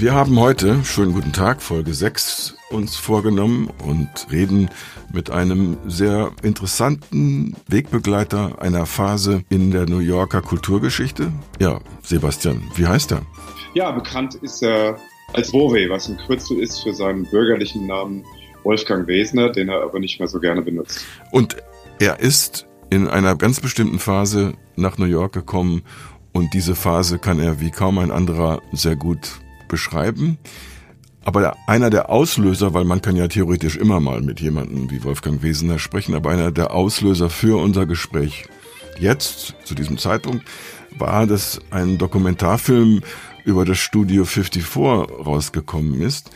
[0.00, 4.70] Wir haben heute, schönen guten Tag, Folge 6 uns vorgenommen und reden
[5.12, 11.32] mit einem sehr interessanten Wegbegleiter einer Phase in der New Yorker Kulturgeschichte.
[11.58, 13.22] Ja, Sebastian, wie heißt er?
[13.74, 14.98] Ja, bekannt ist er
[15.32, 18.24] als Wowe, was ein Kürzel ist für seinen bürgerlichen Namen
[18.62, 21.04] Wolfgang Wesner, den er aber nicht mehr so gerne benutzt.
[21.32, 21.56] Und
[21.98, 25.82] er ist in einer ganz bestimmten Phase nach New York gekommen
[26.32, 30.38] und diese Phase kann er wie kaum ein anderer sehr gut beschreiben.
[31.24, 35.42] Aber einer der Auslöser, weil man kann ja theoretisch immer mal mit jemandem wie Wolfgang
[35.42, 38.46] Wesener sprechen, aber einer der Auslöser für unser Gespräch
[38.98, 40.46] jetzt, zu diesem Zeitpunkt,
[40.96, 43.02] war, dass ein Dokumentarfilm
[43.44, 46.30] über das Studio 54 rausgekommen ist,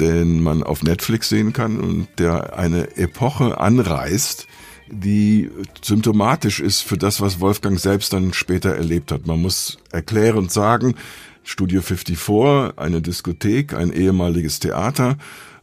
[0.00, 4.46] den man auf Netflix sehen kann und der eine Epoche anreißt,
[4.88, 5.50] die
[5.82, 9.26] symptomatisch ist für das, was Wolfgang selbst dann später erlebt hat.
[9.26, 10.94] Man muss erklärend sagen,
[11.46, 15.16] Studio 54, eine Diskothek, ein ehemaliges Theater,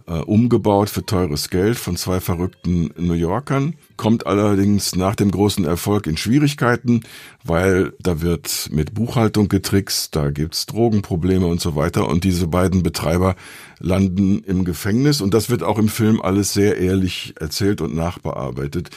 [0.08, 5.66] äh, umgebaut für teures Geld von zwei verrückten New Yorkern, kommt allerdings nach dem großen
[5.66, 7.02] Erfolg in Schwierigkeiten,
[7.44, 12.82] weil da wird mit Buchhaltung getrickst, da gibt's Drogenprobleme und so weiter und diese beiden
[12.82, 13.36] Betreiber
[13.80, 18.90] landen im Gefängnis und das wird auch im Film alles sehr ehrlich erzählt und nachbearbeitet.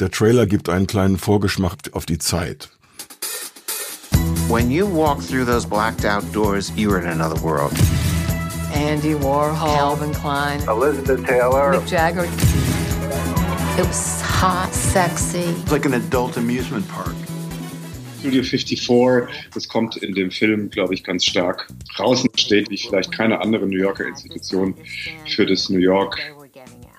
[0.00, 2.70] Der Trailer gibt einen kleinen Vorgeschmack auf die Zeit.
[4.48, 7.72] When you walk through those blacked out doors, you're in another world.
[8.72, 12.24] Andy Warhol, Calvin Klein, Elizabeth Taylor, Mick Jagger.
[13.80, 15.38] It was hot, sexy.
[15.38, 17.14] It's like an adult amusement park.
[18.20, 21.66] Studio 54, das kommt in dem Film, glaube ich, ganz stark
[21.98, 24.74] raus und steht wie vielleicht keine andere New Yorker Institution
[25.26, 26.20] für das New York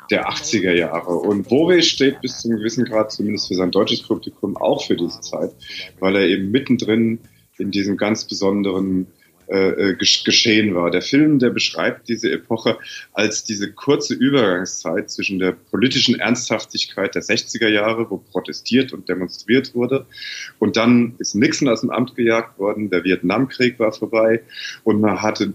[0.09, 1.11] der 80er Jahre.
[1.11, 5.21] Und Bowe steht bis zum gewissen Grad, zumindest für sein deutsches Publikum, auch für diese
[5.21, 5.51] Zeit,
[5.99, 7.19] weil er eben mittendrin
[7.57, 9.07] in diesem ganz besonderen
[9.47, 10.89] äh, äh geschehen war.
[10.89, 12.77] Der Film, der beschreibt diese Epoche
[13.11, 19.75] als diese kurze Übergangszeit zwischen der politischen Ernsthaftigkeit der 60er Jahre, wo protestiert und demonstriert
[19.75, 20.05] wurde,
[20.59, 24.41] und dann ist Nixon aus dem Amt gejagt worden, der Vietnamkrieg war vorbei
[24.83, 25.53] und man hatte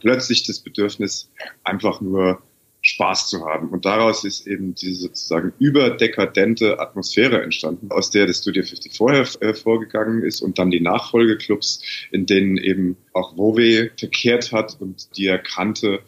[0.00, 1.30] plötzlich das Bedürfnis,
[1.62, 2.42] einfach nur
[2.88, 3.68] Spaß zu haben.
[3.68, 9.26] Und daraus ist eben diese sozusagen überdekadente Atmosphäre entstanden, aus der das Studio 50 vorher
[9.40, 15.26] hervorgegangen ist und dann die Nachfolgeclubs, in denen eben auch Wowe verkehrt hat und die
[15.26, 16.00] er kannte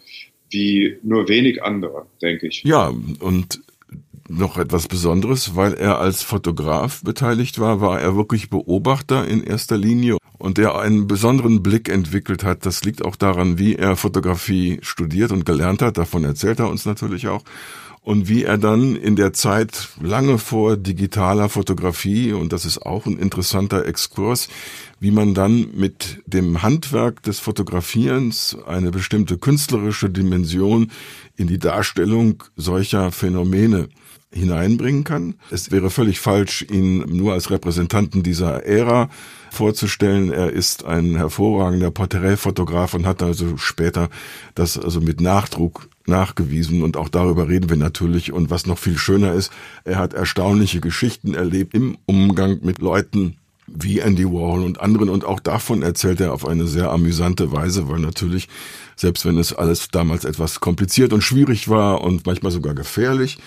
[0.49, 2.63] wie nur wenig andere, denke ich.
[2.63, 2.87] Ja,
[3.19, 3.61] und
[4.31, 9.77] noch etwas Besonderes, weil er als Fotograf beteiligt war, war er wirklich Beobachter in erster
[9.77, 12.65] Linie und der einen besonderen Blick entwickelt hat.
[12.65, 15.97] Das liegt auch daran, wie er Fotografie studiert und gelernt hat.
[15.97, 17.43] Davon erzählt er uns natürlich auch.
[18.03, 23.05] Und wie er dann in der Zeit lange vor digitaler Fotografie, und das ist auch
[23.05, 24.49] ein interessanter Exkurs,
[24.99, 30.89] wie man dann mit dem Handwerk des Fotografierens eine bestimmte künstlerische Dimension
[31.37, 33.87] in die Darstellung solcher Phänomene
[34.33, 35.35] hineinbringen kann.
[35.49, 39.09] Es wäre völlig falsch, ihn nur als Repräsentanten dieser Ära
[39.51, 40.31] vorzustellen.
[40.31, 44.09] Er ist ein hervorragender Porträtfotograf und hat also später
[44.55, 48.31] das also mit Nachdruck nachgewiesen und auch darüber reden wir natürlich.
[48.31, 49.51] Und was noch viel schöner ist,
[49.83, 53.35] er hat erstaunliche Geschichten erlebt im Umgang mit Leuten,
[53.73, 57.87] wie Andy Warhol und anderen und auch davon erzählt er auf eine sehr amüsante Weise,
[57.87, 58.49] weil natürlich,
[58.95, 63.37] selbst wenn es alles damals etwas kompliziert und schwierig war und manchmal sogar gefährlich,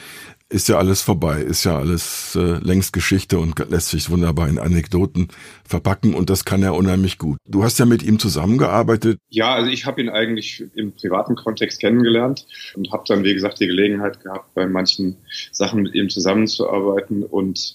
[0.55, 4.61] ist ja alles vorbei, ist ja alles äh, längst Geschichte und lässt sich wunderbar in
[4.61, 5.29] Anekdoten
[5.65, 7.39] verpacken und das kann er unheimlich gut.
[7.45, 9.19] Du hast ja mit ihm zusammengearbeitet.
[9.31, 13.59] Ja, also ich habe ihn eigentlich im privaten Kontext kennengelernt und habe dann, wie gesagt,
[13.59, 15.17] die Gelegenheit gehabt, bei manchen
[15.51, 17.75] Sachen mit ihm zusammenzuarbeiten und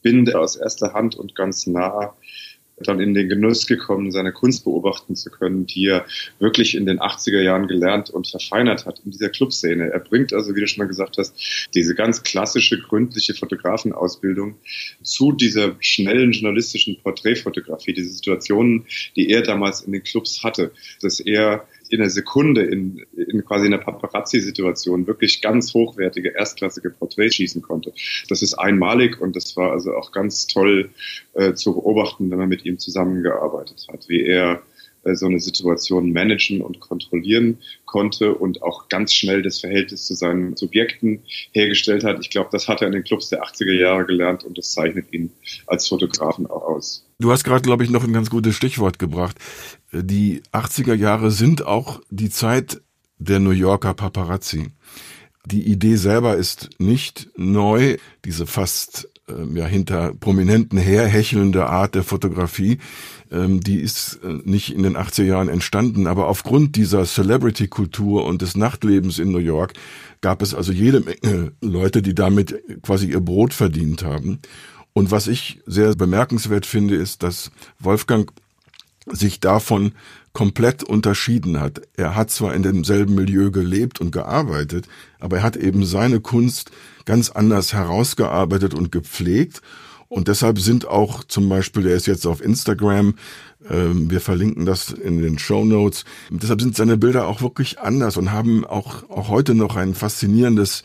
[0.00, 2.14] bin aus erster Hand und ganz nah
[2.78, 6.04] dann in den Genuss gekommen, seine Kunst beobachten zu können, die er
[6.38, 9.90] wirklich in den 80er Jahren gelernt und verfeinert hat in dieser Clubszene.
[9.90, 14.56] Er bringt also, wie du schon mal gesagt hast, diese ganz klassische, gründliche Fotografenausbildung
[15.02, 18.84] zu dieser schnellen journalistischen Porträtfotografie, diese Situationen,
[19.16, 23.66] die er damals in den Clubs hatte, dass er in einer Sekunde in, in quasi
[23.66, 27.92] einer Paparazzi-Situation wirklich ganz hochwertige, erstklassige Porträts schießen konnte.
[28.28, 30.90] Das ist einmalig und das war also auch ganz toll
[31.34, 34.62] äh, zu beobachten, wenn man mit ihm zusammengearbeitet hat, wie er
[35.14, 40.56] so eine Situation managen und kontrollieren konnte und auch ganz schnell das Verhältnis zu seinen
[40.56, 41.22] Subjekten
[41.52, 42.18] hergestellt hat.
[42.20, 45.12] Ich glaube, das hat er in den Clubs der 80er Jahre gelernt und das zeichnet
[45.12, 45.30] ihn
[45.66, 47.06] als Fotografen auch aus.
[47.18, 49.36] Du hast gerade, glaube ich, noch ein ganz gutes Stichwort gebracht.
[49.92, 52.80] Die 80er Jahre sind auch die Zeit
[53.18, 54.70] der New Yorker Paparazzi.
[55.46, 57.96] Die Idee selber ist nicht neu.
[58.24, 62.78] Diese fast ähm, ja hinter Prominenten herhechelnde Art der Fotografie,
[63.30, 68.42] ähm, die ist äh, nicht in den 80er Jahren entstanden, aber aufgrund dieser Celebrity-Kultur und
[68.42, 69.74] des Nachtlebens in New York
[70.20, 74.40] gab es also jede Menge Leute, die damit quasi ihr Brot verdient haben.
[74.92, 78.32] Und was ich sehr bemerkenswert finde, ist, dass Wolfgang
[79.06, 79.92] sich davon
[80.32, 81.80] komplett unterschieden hat.
[81.96, 84.86] Er hat zwar in demselben Milieu gelebt und gearbeitet,
[85.18, 86.70] aber er hat eben seine Kunst
[87.06, 89.62] ganz anders herausgearbeitet und gepflegt.
[90.08, 93.14] Und deshalb sind auch zum Beispiel, der ist jetzt auf Instagram,
[93.68, 96.04] ähm, wir verlinken das in den Show Notes.
[96.30, 100.82] Deshalb sind seine Bilder auch wirklich anders und haben auch, auch heute noch ein faszinierendes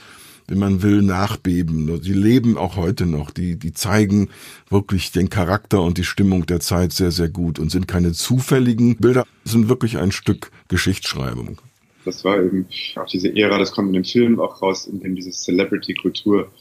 [0.47, 2.01] wenn man will, nachbeben.
[2.01, 3.31] Sie leben auch heute noch.
[3.31, 4.27] Die, die zeigen
[4.69, 8.97] wirklich den Charakter und die Stimmung der Zeit sehr, sehr gut und sind keine zufälligen
[8.97, 11.59] Bilder, sind wirklich ein Stück Geschichtsschreibung.
[12.03, 12.65] Das war eben
[12.97, 16.51] auch diese Ära, das kommt in dem Film auch raus, in dem diese Celebrity-Kultur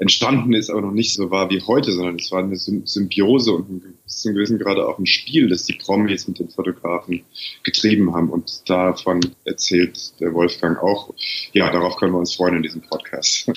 [0.00, 3.82] entstanden ist, aber noch nicht so war wie heute, sondern es war eine Symbiose und
[4.06, 7.22] zum gewissen Grade auch ein Spiel, das die Promis mit den Fotografen
[7.62, 8.30] getrieben haben.
[8.30, 11.12] Und davon erzählt der Wolfgang auch.
[11.52, 13.50] Ja, darauf können wir uns freuen in diesem Podcast.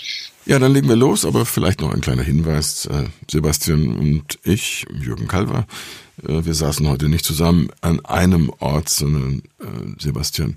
[0.45, 2.86] Ja, dann legen wir los, aber vielleicht noch ein kleiner Hinweis.
[2.88, 5.66] Äh, Sebastian und ich, Jürgen Kalver,
[6.22, 9.66] äh, wir saßen heute nicht zusammen an einem Ort, sondern äh,
[10.00, 10.56] Sebastian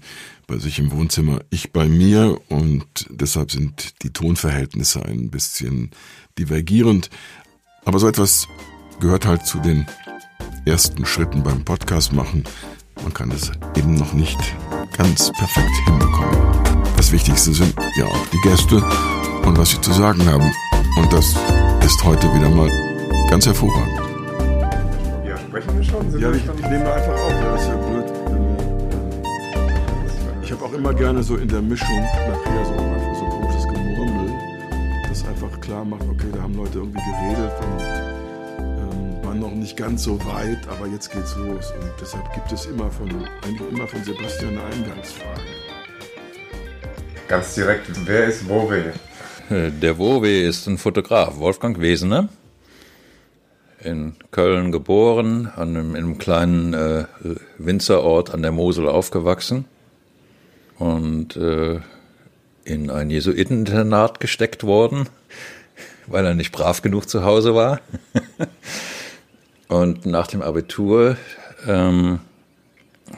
[0.48, 5.90] bei sich im Wohnzimmer, ich bei mir und deshalb sind die Tonverhältnisse ein bisschen
[6.36, 7.08] divergierend.
[7.84, 8.48] Aber so etwas
[8.98, 9.86] gehört halt zu den
[10.64, 12.42] ersten Schritten beim Podcast machen.
[13.02, 14.38] Man kann es eben noch nicht
[14.96, 16.84] ganz perfekt hinbekommen.
[16.96, 18.82] Das Wichtigste sind ja auch die Gäste
[19.46, 20.50] und was sie zu sagen haben.
[20.96, 21.34] Und das
[21.84, 22.70] ist heute wieder mal
[23.30, 23.96] ganz hervorragend.
[25.24, 26.10] Ja, sprechen wir schon?
[26.10, 26.58] Sind ja, wir ich, schon?
[26.58, 28.12] ich nehme einfach auf, ja, ist ja blöd.
[30.42, 34.32] Ich habe auch immer gerne so in der Mischung nachher so einfach so komisches Gemurmel,
[35.08, 37.80] das einfach klar macht, okay, da haben Leute irgendwie geredet und
[38.58, 41.72] ähm, waren noch nicht ganz so weit, aber jetzt geht's los.
[41.80, 43.08] Und deshalb gibt es immer von,
[43.44, 45.40] eigentlich immer von Sebastian eine Eingangsfrage.
[47.28, 48.92] Ganz direkt, wer ist Wowe?
[49.48, 52.28] Der Wowe ist ein Fotograf, Wolfgang Wesener.
[53.78, 57.04] In Köln geboren, an einem, in einem kleinen äh,
[57.56, 59.66] Winzerort an der Mosel aufgewachsen
[60.80, 61.78] und äh,
[62.64, 65.08] in ein Jesuiteninternat gesteckt worden,
[66.08, 67.80] weil er nicht brav genug zu Hause war.
[69.68, 71.16] und nach dem Abitur
[71.68, 72.18] ähm,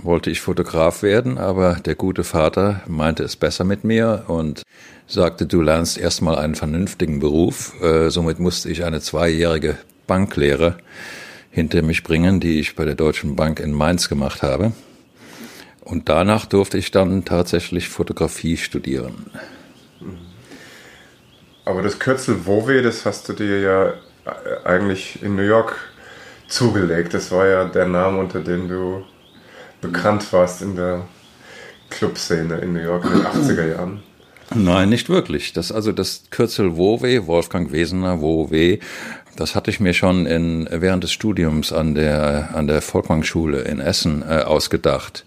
[0.03, 4.63] wollte ich Fotograf werden, aber der gute Vater meinte es besser mit mir und
[5.09, 7.73] sagte, du lernst erstmal einen vernünftigen Beruf.
[7.83, 9.77] Äh, somit musste ich eine zweijährige
[10.07, 10.77] Banklehre
[11.51, 14.73] hinter mich bringen, die ich bei der Deutschen Bank in Mainz gemacht habe.
[15.81, 19.31] Und danach durfte ich dann tatsächlich Fotografie studieren.
[21.65, 23.95] Aber das Kürzel Wowe, das hast du dir ja
[24.65, 25.77] eigentlich in New York
[26.49, 27.15] zugelegt.
[27.15, 29.05] Das war ja der Name, unter dem du
[29.81, 31.07] bekannt warst in der
[31.89, 34.03] Clubszene in New York in den 80er Jahren.
[34.55, 35.53] Nein, nicht wirklich.
[35.53, 38.79] Das, also das Kürzel WoW, Wolfgang Wesener, WoW,
[39.37, 43.79] das hatte ich mir schon in, während des Studiums an der, an der Volkwang-Schule in
[43.79, 45.25] Essen äh, ausgedacht.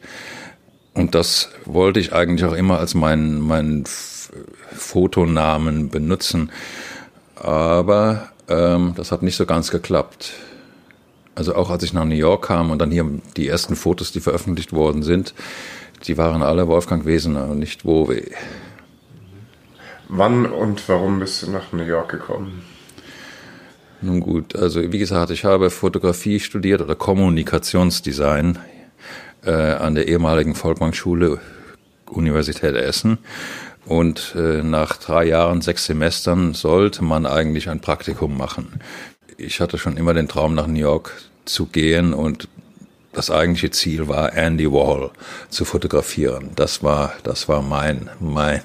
[0.93, 6.51] Und das wollte ich eigentlich auch immer als meinen mein Fotonamen benutzen.
[7.35, 10.33] Aber ähm, das hat nicht so ganz geklappt.
[11.33, 14.19] Also auch als ich nach New York kam und dann hier die ersten Fotos, die
[14.19, 15.33] veröffentlicht worden sind,
[16.07, 18.23] die waren alle Wolfgang Wesener und nicht Wowe.
[20.13, 22.63] Wann und warum bist du nach New York gekommen?
[24.01, 28.59] Nun gut, also wie gesagt, ich habe Fotografie studiert oder Kommunikationsdesign
[29.45, 31.39] äh, an der ehemaligen Volkwang-Schule
[32.09, 33.19] Universität Essen.
[33.85, 38.81] Und äh, nach drei Jahren, sechs Semestern sollte man eigentlich ein Praktikum machen.
[39.37, 41.13] Ich hatte schon immer den Traum, nach New York
[41.45, 42.49] zu gehen und
[43.13, 45.11] das eigentliche Ziel war, Andy Warhol
[45.47, 46.49] zu fotografieren.
[46.57, 48.61] Das war, das war mein, mein,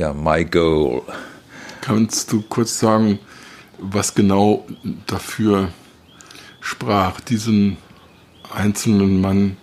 [0.00, 1.02] ja, my goal.
[1.82, 3.18] Kannst du kurz sagen,
[3.78, 4.66] was genau
[5.06, 5.68] dafür
[6.62, 7.76] sprach, diesen
[8.50, 9.58] einzelnen Mann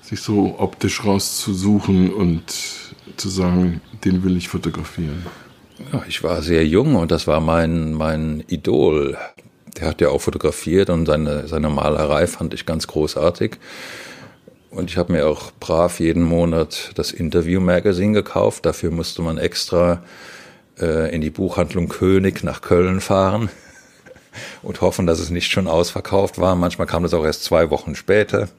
[0.00, 2.44] sich so optisch rauszusuchen und
[3.18, 5.26] zu sagen, den will ich fotografieren?
[5.92, 9.18] Ja, ich war sehr jung und das war mein, mein Idol.
[9.76, 13.58] Der hat ja auch fotografiert und seine, seine Malerei fand ich ganz großartig.
[14.70, 18.66] Und ich habe mir auch brav jeden Monat das Interview Magazine gekauft.
[18.66, 20.02] Dafür musste man extra
[20.78, 23.48] äh, in die Buchhandlung König nach Köln fahren
[24.62, 26.54] und hoffen, dass es nicht schon ausverkauft war.
[26.54, 28.48] Manchmal kam das auch erst zwei Wochen später.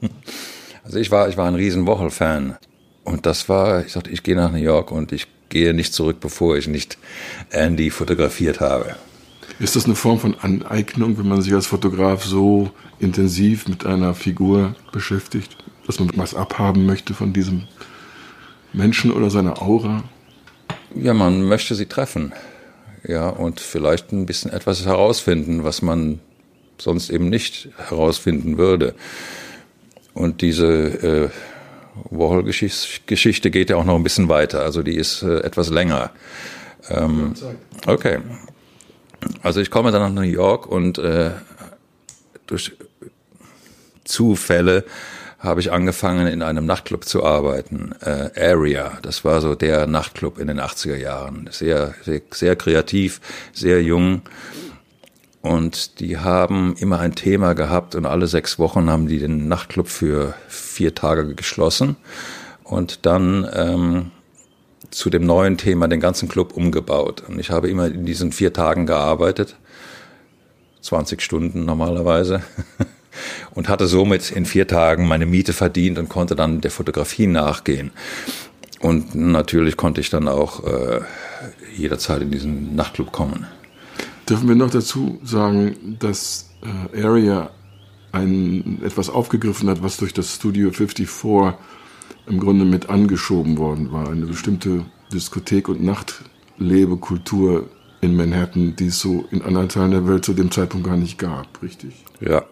[0.82, 2.56] Also ich war, ich war ein riesen Wochel-Fan.
[3.04, 6.16] Und das war, ich sagte, ich gehe nach New York und ich gehe nicht zurück,
[6.20, 6.96] bevor ich nicht
[7.50, 8.96] Andy fotografiert habe.
[9.58, 14.14] Ist das eine Form von Aneignung, wenn man sich als Fotograf so intensiv mit einer
[14.14, 15.58] Figur beschäftigt,
[15.90, 17.66] dass man was abhaben möchte von diesem
[18.72, 20.04] Menschen oder seiner Aura?
[20.94, 22.32] Ja, man möchte sie treffen.
[23.06, 26.20] Ja, und vielleicht ein bisschen etwas herausfinden, was man
[26.78, 28.94] sonst eben nicht herausfinden würde.
[30.14, 31.28] Und diese äh,
[32.10, 34.62] Warhol-Geschichte geht ja auch noch ein bisschen weiter.
[34.62, 36.10] Also die ist äh, etwas länger.
[36.88, 37.34] Ähm,
[37.86, 38.18] okay.
[39.42, 41.30] Also ich komme dann nach New York und äh,
[42.46, 42.72] durch
[44.04, 44.84] Zufälle
[45.40, 47.92] habe ich angefangen, in einem Nachtclub zu arbeiten.
[48.00, 51.48] Äh, Area, das war so der Nachtclub in den 80er Jahren.
[51.50, 53.20] Sehr, sehr, sehr kreativ,
[53.52, 54.22] sehr jung.
[55.42, 59.88] Und die haben immer ein Thema gehabt und alle sechs Wochen haben die den Nachtclub
[59.88, 61.96] für vier Tage geschlossen
[62.62, 64.10] und dann ähm,
[64.90, 67.22] zu dem neuen Thema den ganzen Club umgebaut.
[67.26, 69.56] Und ich habe immer in diesen vier Tagen gearbeitet,
[70.82, 72.42] 20 Stunden normalerweise,
[73.52, 77.90] und hatte somit in vier Tagen meine Miete verdient und konnte dann der Fotografie nachgehen.
[78.80, 81.00] Und natürlich konnte ich dann auch äh,
[81.76, 83.46] jederzeit in diesen Nachtclub kommen.
[84.28, 86.50] Dürfen wir noch dazu sagen, dass
[86.94, 87.50] äh, Area
[88.12, 91.08] ein, etwas aufgegriffen hat, was durch das Studio 54
[92.26, 94.08] im Grunde mit angeschoben worden war.
[94.10, 97.68] Eine bestimmte Diskothek- und Nachtlebekultur
[98.00, 101.18] in Manhattan, die es so in anderen Teilen der Welt zu dem Zeitpunkt gar nicht
[101.18, 102.04] gab, richtig?
[102.20, 102.44] Ja.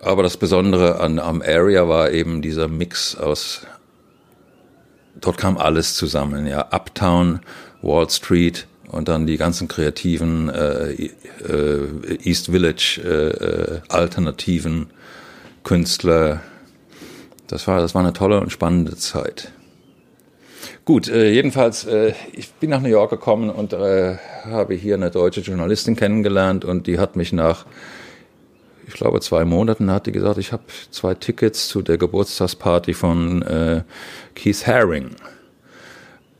[0.00, 3.66] Aber das Besondere an, am Area war eben dieser Mix aus,
[5.20, 6.68] dort kam alles zusammen, ja.
[6.70, 7.40] Uptown,
[7.82, 14.88] Wall Street, und dann die ganzen kreativen äh, äh, East Village äh, äh, alternativen
[15.64, 16.40] Künstler.
[17.46, 19.52] Das war das war eine tolle und spannende Zeit.
[20.84, 25.42] Gut, äh, jedenfalls äh, ich bin nach New York gekommen und habe hier eine deutsche
[25.42, 27.66] Journalistin kennengelernt und die hat mich nach
[28.88, 33.42] ich glaube zwei Monaten hat die gesagt, ich habe zwei Tickets zu der Geburtstagsparty von
[33.42, 33.82] äh,
[34.34, 35.10] Keith Haring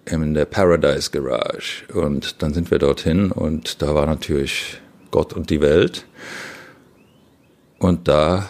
[0.06, 1.84] in der Paradise Garage.
[1.92, 6.06] Und dann sind wir dorthin und da war natürlich Gott und die Welt.
[7.78, 8.48] Und da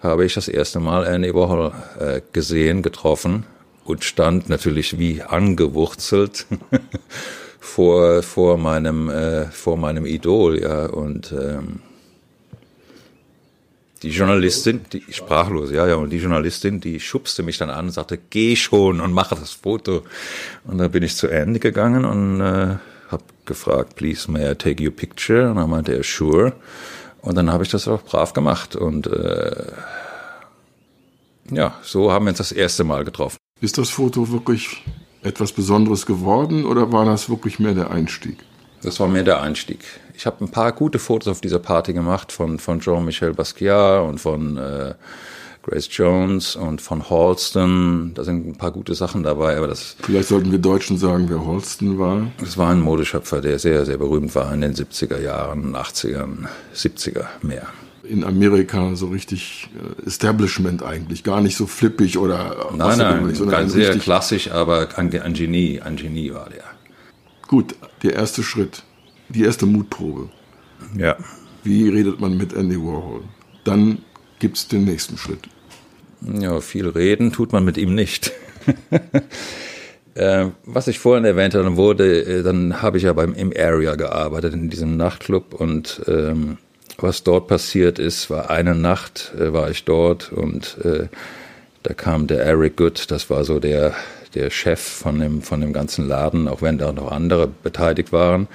[0.00, 3.46] habe ich das erste Mal Annie Warhol äh, gesehen, getroffen
[3.84, 6.46] und stand natürlich wie angewurzelt
[7.60, 10.60] vor, vor, meinem, äh, vor meinem Idol.
[10.60, 11.80] Ja, und ähm,
[14.02, 17.92] die Journalistin, die sprachlos, ja, ja, und die Journalistin, die schubste mich dann an und
[17.92, 20.02] sagte, geh schon und mache das Foto.
[20.64, 22.76] Und dann bin ich zu Andy gegangen und äh,
[23.10, 25.50] habe gefragt, please, may I take your picture?
[25.50, 26.52] Und dann meinte er, sure.
[27.20, 28.74] Und dann habe ich das auch brav gemacht.
[28.74, 29.66] Und äh,
[31.50, 33.38] ja, so haben wir uns das erste Mal getroffen.
[33.60, 34.82] Ist das Foto wirklich
[35.22, 38.38] etwas Besonderes geworden oder war das wirklich mehr der Einstieg?
[38.82, 39.80] Das war mehr der Einstieg.
[40.14, 44.18] Ich habe ein paar gute Fotos auf dieser Party gemacht von, von Jean-Michel Basquiat und
[44.18, 44.94] von äh,
[45.62, 48.12] Grace Jones und von Halston.
[48.14, 49.96] Da sind ein paar gute Sachen dabei, aber das.
[50.02, 52.26] Vielleicht sollten wir Deutschen sagen, wer Halston war.
[52.40, 57.26] Das war ein Modeschöpfer, der sehr, sehr berühmt war in den 70er Jahren, 80ern, 70er
[57.42, 57.68] mehr.
[58.02, 59.70] In Amerika so richtig
[60.02, 64.88] äh, Establishment eigentlich, gar nicht so flippig oder nein, nein, nicht, ganz sehr klassisch, aber
[64.96, 66.64] ein, ein Genie, ein Genie war der.
[67.52, 68.82] Gut, der erste Schritt,
[69.28, 70.30] die erste Mutprobe.
[70.96, 71.18] Ja.
[71.62, 73.24] Wie redet man mit Andy Warhol?
[73.64, 73.98] Dann
[74.38, 75.40] gibt es den nächsten Schritt.
[76.22, 78.32] Ja, viel reden tut man mit ihm nicht.
[80.14, 83.96] äh, was ich vorhin erwähnt habe, wurde, äh, dann habe ich ja beim im Area
[83.96, 86.56] gearbeitet in diesem Nachtclub und ähm,
[86.96, 91.08] was dort passiert ist, war eine Nacht äh, war ich dort und äh,
[91.82, 93.94] da kam der Eric Good, das war so der
[94.34, 98.48] der Chef von dem, von dem ganzen Laden, auch wenn da noch andere beteiligt waren,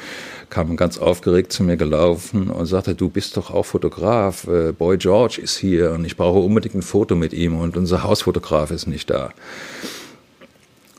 [0.50, 4.98] kam ganz aufgeregt zu mir gelaufen und sagte, du bist doch auch Fotograf, äh, Boy
[4.98, 8.88] George ist hier und ich brauche unbedingt ein Foto mit ihm und unser Hausfotograf ist
[8.88, 9.32] nicht da.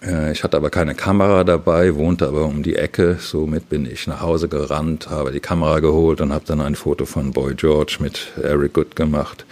[0.02, 3.16] Äh, ich hatte aber keine Kamera dabei, wohnte aber um die Ecke.
[3.20, 7.06] Somit bin ich nach Hause gerannt, habe die Kamera geholt und habe dann ein Foto
[7.06, 9.44] von Boy George mit Eric Good gemacht.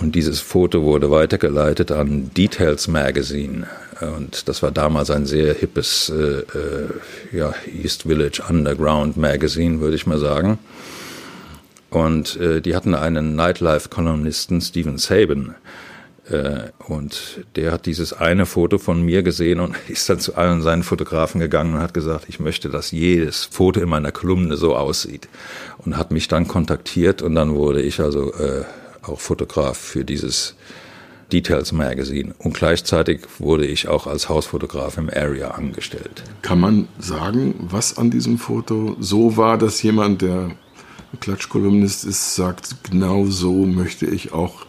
[0.00, 3.66] Und dieses Foto wurde weitergeleitet an Details Magazine.
[4.00, 6.88] Und das war damals ein sehr hippes äh, äh,
[7.32, 7.52] ja,
[7.82, 10.58] East Village Underground Magazine, würde ich mal sagen.
[11.90, 15.56] Und äh, die hatten einen Nightlife-Kolumnisten, Steven Saban.
[16.30, 20.62] Äh, und der hat dieses eine Foto von mir gesehen und ist dann zu allen
[20.62, 24.76] seinen Fotografen gegangen und hat gesagt, ich möchte, dass jedes Foto in meiner Kolumne so
[24.76, 25.28] aussieht.
[25.78, 28.64] Und hat mich dann kontaktiert und dann wurde ich also äh,
[29.08, 30.54] auch Fotograf für dieses
[31.32, 32.34] Details Magazine.
[32.38, 36.24] Und gleichzeitig wurde ich auch als Hausfotograf im Area angestellt.
[36.42, 40.50] Kann man sagen, was an diesem Foto so war, dass jemand, der
[41.20, 44.66] Klatschkolumnist ist, sagt, genau so möchte ich auch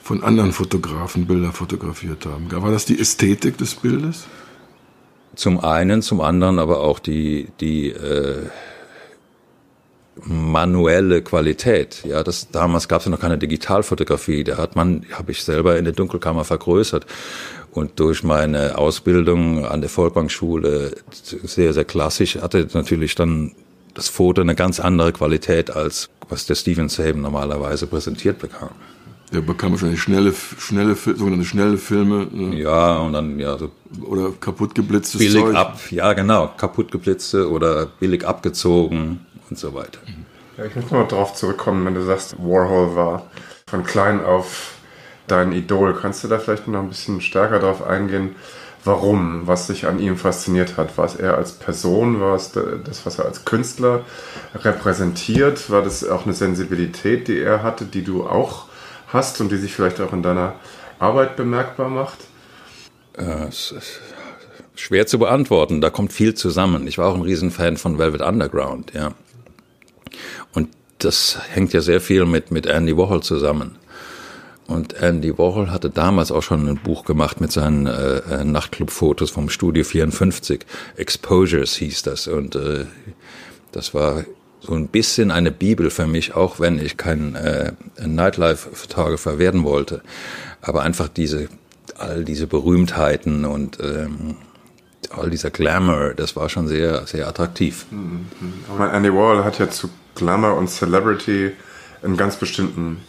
[0.00, 2.50] von anderen Fotografen Bilder fotografiert haben.
[2.50, 4.26] War das die Ästhetik des Bildes?
[5.34, 8.46] Zum einen, zum anderen aber auch die, die äh,
[10.22, 12.02] manuelle Qualität.
[12.04, 14.44] Ja, das damals gab es ja noch keine Digitalfotografie.
[14.44, 17.06] Da hat man, habe ich selber in der Dunkelkammer vergrößert
[17.72, 23.52] und durch meine Ausbildung an der Volkbankschule sehr sehr klassisch hatte natürlich dann
[23.94, 28.70] das Foto eine ganz andere Qualität als was der Steven Saban normalerweise präsentiert bekam.
[29.32, 32.28] Der bekam wahrscheinlich schnelle, schnelle, sogenannte schnelle Filme.
[32.30, 32.60] Ne?
[32.60, 33.70] Ja, und dann, ja, so.
[34.02, 35.54] Oder kaputt geblitztes Billig Zeug.
[35.56, 36.52] ab, ja, genau.
[36.56, 39.98] Kaputt geblitzte oder billig abgezogen und so weiter.
[40.56, 43.26] Ja, ich möchte mal drauf zurückkommen, wenn du sagst, Warhol war
[43.66, 44.74] von klein auf
[45.26, 45.94] dein Idol.
[45.94, 48.36] Kannst du da vielleicht noch ein bisschen stärker drauf eingehen,
[48.84, 50.96] warum, was dich an ihm fasziniert hat?
[50.96, 52.20] War es er als Person?
[52.20, 54.04] War es das, was er als Künstler
[54.54, 55.70] repräsentiert?
[55.70, 58.66] War das auch eine Sensibilität, die er hatte, die du auch
[59.08, 60.54] hast und die sich vielleicht auch in deiner
[60.98, 62.18] Arbeit bemerkbar macht?
[63.14, 63.48] Äh,
[64.74, 65.80] schwer zu beantworten.
[65.80, 66.86] Da kommt viel zusammen.
[66.86, 69.12] Ich war auch ein Riesenfan von Velvet Underground, ja.
[70.52, 70.68] Und
[70.98, 73.76] das hängt ja sehr viel mit, mit Andy Warhol zusammen.
[74.66, 79.30] Und Andy Warhol hatte damals auch schon ein Buch gemacht mit seinen äh, äh Nachtclub-Fotos
[79.30, 80.64] vom Studio 54.
[80.96, 82.28] Exposures hieß das.
[82.28, 82.86] Und äh,
[83.72, 84.24] das war
[84.60, 90.00] so ein bisschen eine Bibel für mich, auch wenn ich kein äh, Nightlife-Photographer werden wollte.
[90.62, 91.48] Aber einfach diese,
[91.98, 94.36] all diese Berühmtheiten und ähm,
[95.10, 97.84] all dieser Glamour, das war schon sehr, sehr attraktiv.
[97.90, 98.26] Mhm.
[98.80, 101.52] Andy Warhol hat ja zu Glamour und Celebrity
[102.02, 103.02] einen ganz bestimmten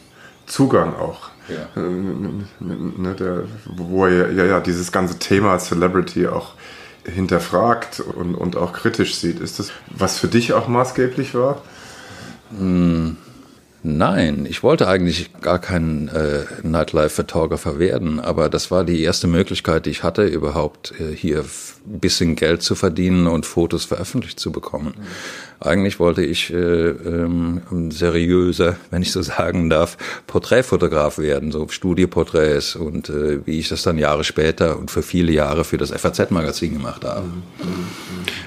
[0.46, 1.30] Zugang auch.
[1.48, 1.80] Ja.
[1.80, 6.54] Ne, der, wo er ja, ja dieses ganze Thema Celebrity auch
[7.06, 9.40] hinterfragt und, und auch kritisch sieht.
[9.40, 11.62] Ist das, was für dich auch maßgeblich war?
[12.50, 13.18] Hm,
[13.88, 19.86] Nein, ich wollte eigentlich gar kein äh, Nightlife-Photographer werden, aber das war die erste Möglichkeit,
[19.86, 24.52] die ich hatte, überhaupt äh, hier ein bisschen Geld zu verdienen und Fotos veröffentlicht zu
[24.52, 24.96] bekommen.
[24.98, 25.04] Mhm.
[25.60, 32.76] Eigentlich wollte ich äh, ähm, seriöser, wenn ich so sagen darf, Porträtfotograf werden, so Studioporträts
[32.76, 36.74] und äh, wie ich das dann Jahre später und für viele Jahre für das FAZ-Magazin
[36.74, 37.28] gemacht habe.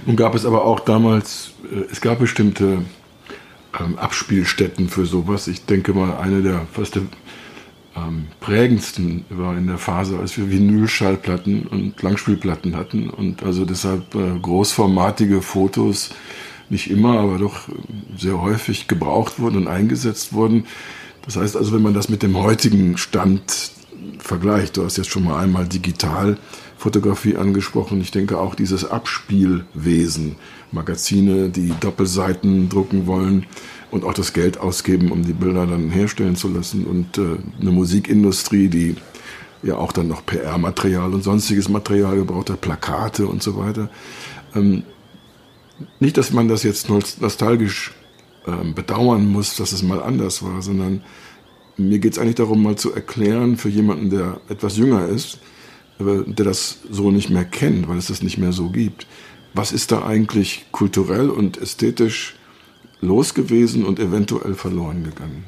[0.05, 2.83] Und gab es aber auch damals, äh, es gab bestimmte
[3.79, 5.49] ähm, Abspielstätten für sowas.
[5.49, 7.03] Ich denke mal, eine der fast der,
[7.97, 14.15] ähm, prägendsten war in der Phase, als wir Vinylschallplatten und Langspielplatten hatten und also deshalb
[14.15, 16.11] äh, großformatige Fotos
[16.71, 17.69] nicht immer, aber doch
[18.17, 20.67] sehr häufig gebraucht wurden und eingesetzt wurden.
[21.25, 23.71] Das heißt also, wenn man das mit dem heutigen Stand
[24.19, 30.37] vergleicht, du hast jetzt schon mal einmal Digitalfotografie angesprochen, ich denke auch dieses Abspielwesen,
[30.73, 33.47] Magazine, die Doppelseiten drucken wollen
[33.91, 37.71] und auch das Geld ausgeben, um die Bilder dann herstellen zu lassen und äh, eine
[37.71, 38.97] Musikindustrie, die
[39.63, 43.91] ja auch dann noch PR-Material und sonstiges Material gebraucht hat, Plakate und so weiter.
[44.55, 44.85] Ähm,
[46.01, 47.93] nicht, dass man das jetzt nostalgisch
[48.47, 51.03] ähm, bedauern muss, dass es mal anders war, sondern
[51.77, 55.39] mir geht es eigentlich darum, mal zu erklären für jemanden, der etwas jünger ist,
[56.01, 59.07] der das so nicht mehr kennt, weil es das nicht mehr so gibt.
[59.55, 62.37] Was ist da eigentlich kulturell und ästhetisch
[63.01, 65.45] los gewesen und eventuell verloren gegangen?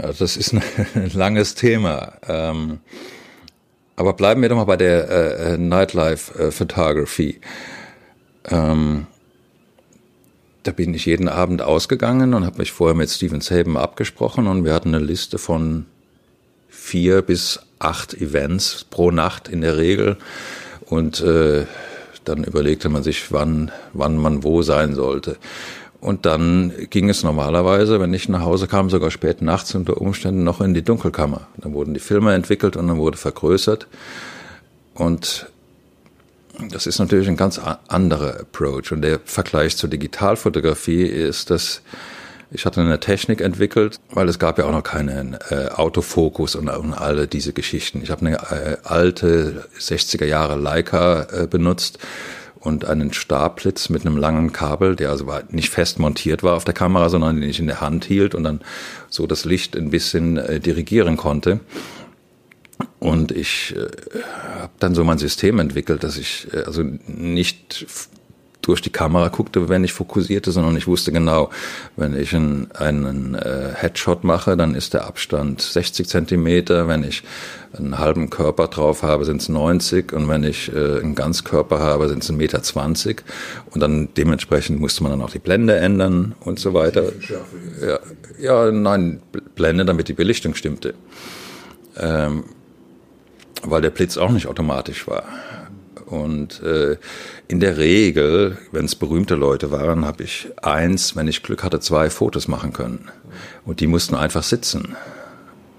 [0.00, 0.54] Ja, das ist
[0.94, 2.14] ein langes Thema.
[2.26, 2.80] Ähm,
[3.96, 7.40] aber bleiben wir doch mal bei der äh, Nightlife äh, Photography.
[8.48, 9.06] Ähm,
[10.62, 14.64] da bin ich jeden Abend ausgegangen und habe mich vorher mit Steven Saban abgesprochen und
[14.64, 15.86] wir hatten eine Liste von
[16.90, 20.16] vier bis acht Events pro Nacht in der Regel
[20.86, 21.64] und äh,
[22.24, 25.36] dann überlegte man sich, wann, wann man wo sein sollte.
[26.00, 30.42] Und dann ging es normalerweise, wenn ich nach Hause kam, sogar spät nachts unter Umständen
[30.42, 31.46] noch in die Dunkelkammer.
[31.58, 33.86] Dann wurden die Filme entwickelt und dann wurde vergrößert.
[34.94, 35.46] Und
[36.70, 38.92] das ist natürlich ein ganz anderer Approach.
[38.92, 41.82] Und der Vergleich zur Digitalfotografie ist, dass
[42.50, 46.68] ich hatte eine Technik entwickelt, weil es gab ja auch noch keinen äh, Autofokus und,
[46.68, 48.00] und alle diese Geschichten.
[48.02, 51.98] Ich habe eine äh, alte 60er Jahre Leica äh, benutzt
[52.60, 56.74] und einen Stabblitz mit einem langen Kabel, der also nicht fest montiert war auf der
[56.74, 58.60] Kamera, sondern den ich in der Hand hielt und dann
[59.08, 61.60] so das Licht ein bisschen äh, dirigieren konnte.
[62.98, 63.88] Und ich äh,
[64.60, 67.86] habe dann so mein System entwickelt, dass ich äh, also nicht
[68.62, 71.50] durch die Kamera guckte, wenn ich fokussierte, sondern ich wusste genau,
[71.96, 76.86] wenn ich einen, einen äh, Headshot mache, dann ist der Abstand 60 Zentimeter.
[76.86, 77.22] Wenn ich
[77.72, 82.08] einen halben Körper drauf habe, sind es 90 und wenn ich äh, einen Ganzkörper habe,
[82.08, 82.62] sind es 1,20 Meter.
[82.62, 83.22] 20.
[83.70, 87.04] Und dann dementsprechend musste man dann auch die Blende ändern und so weiter.
[87.80, 87.98] Ja,
[88.38, 89.22] ja nein,
[89.54, 90.94] Blende, damit die Belichtung stimmte.
[91.96, 92.44] Ähm,
[93.62, 95.24] weil der Blitz auch nicht automatisch war.
[96.10, 96.96] Und äh,
[97.46, 101.78] in der Regel, wenn es berühmte Leute waren, habe ich eins, wenn ich Glück hatte,
[101.78, 103.08] zwei Fotos machen können.
[103.64, 104.96] Und die mussten einfach sitzen.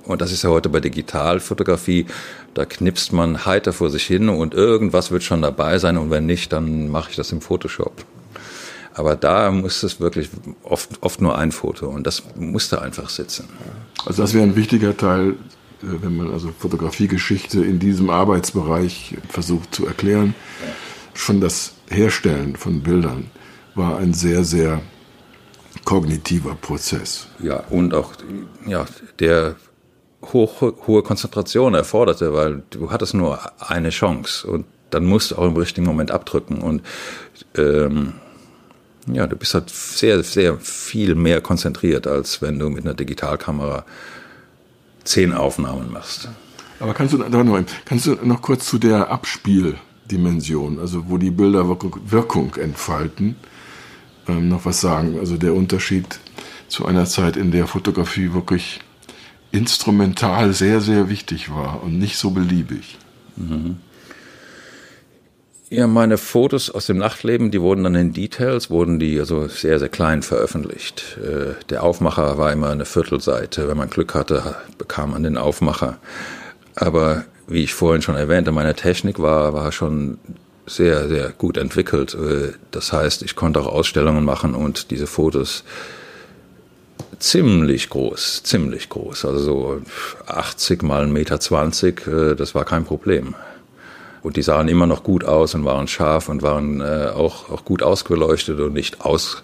[0.06, 2.06] Und das ist ja heute bei Digitalfotografie,
[2.54, 6.26] da knipst man heiter vor sich hin und irgendwas wird schon dabei sein und wenn
[6.26, 8.04] nicht, dann mache ich das im Photoshop.
[8.94, 10.30] Aber da muss es wirklich
[10.63, 13.48] oft, oft nur ein Foto und das musste einfach sitzen.
[14.06, 15.36] Also das wäre ein wichtiger Teil
[15.82, 20.34] wenn man also Fotografiegeschichte in diesem Arbeitsbereich versucht zu erklären.
[21.13, 23.30] Schon das Herstellen von Bildern
[23.76, 24.82] war ein sehr, sehr
[25.86, 27.28] kognitiver Prozess.
[27.41, 28.13] Ja, und auch
[28.65, 28.86] ja,
[29.20, 29.56] der
[30.22, 35.48] hoch, hohe Konzentration erforderte, weil du hattest nur eine Chance und dann musst du auch
[35.48, 36.82] im richtigen Moment abdrücken und
[37.56, 38.13] ähm,
[39.12, 43.86] ja, du bist halt sehr, sehr viel mehr konzentriert, als wenn du mit einer Digitalkamera
[45.04, 46.30] zehn Aufnahmen machst.
[46.80, 51.68] Aber kannst du, noch, kannst du noch kurz zu der Abspieldimension, also wo die Bilder
[51.70, 53.36] Wirkung entfalten,
[54.28, 55.20] ähm, noch was sagen?
[55.20, 56.20] Also der Unterschied
[56.68, 58.80] zu einer Zeit, in der Fotografie wirklich
[59.52, 62.98] instrumental sehr, sehr wichtig war und nicht so beliebig.
[63.36, 63.78] Mhm.
[65.73, 69.79] Ja, meine Fotos aus dem Nachtleben, die wurden dann in Details, wurden die also sehr,
[69.79, 71.17] sehr klein veröffentlicht.
[71.23, 73.69] Äh, der Aufmacher war immer eine Viertelseite.
[73.69, 75.97] Wenn man Glück hatte, bekam man den Aufmacher.
[76.75, 80.17] Aber wie ich vorhin schon erwähnte, meine Technik war, war schon
[80.65, 82.15] sehr, sehr gut entwickelt.
[82.15, 85.63] Äh, das heißt, ich konnte auch Ausstellungen machen und diese Fotos
[87.17, 89.23] ziemlich groß, ziemlich groß.
[89.23, 89.81] Also so
[90.25, 93.36] 80 mal 1,20 Meter, 20, äh, das war kein Problem.
[94.23, 97.65] Und die sahen immer noch gut aus und waren scharf und waren äh, auch, auch
[97.65, 99.41] gut ausgeleuchtet und nicht aus,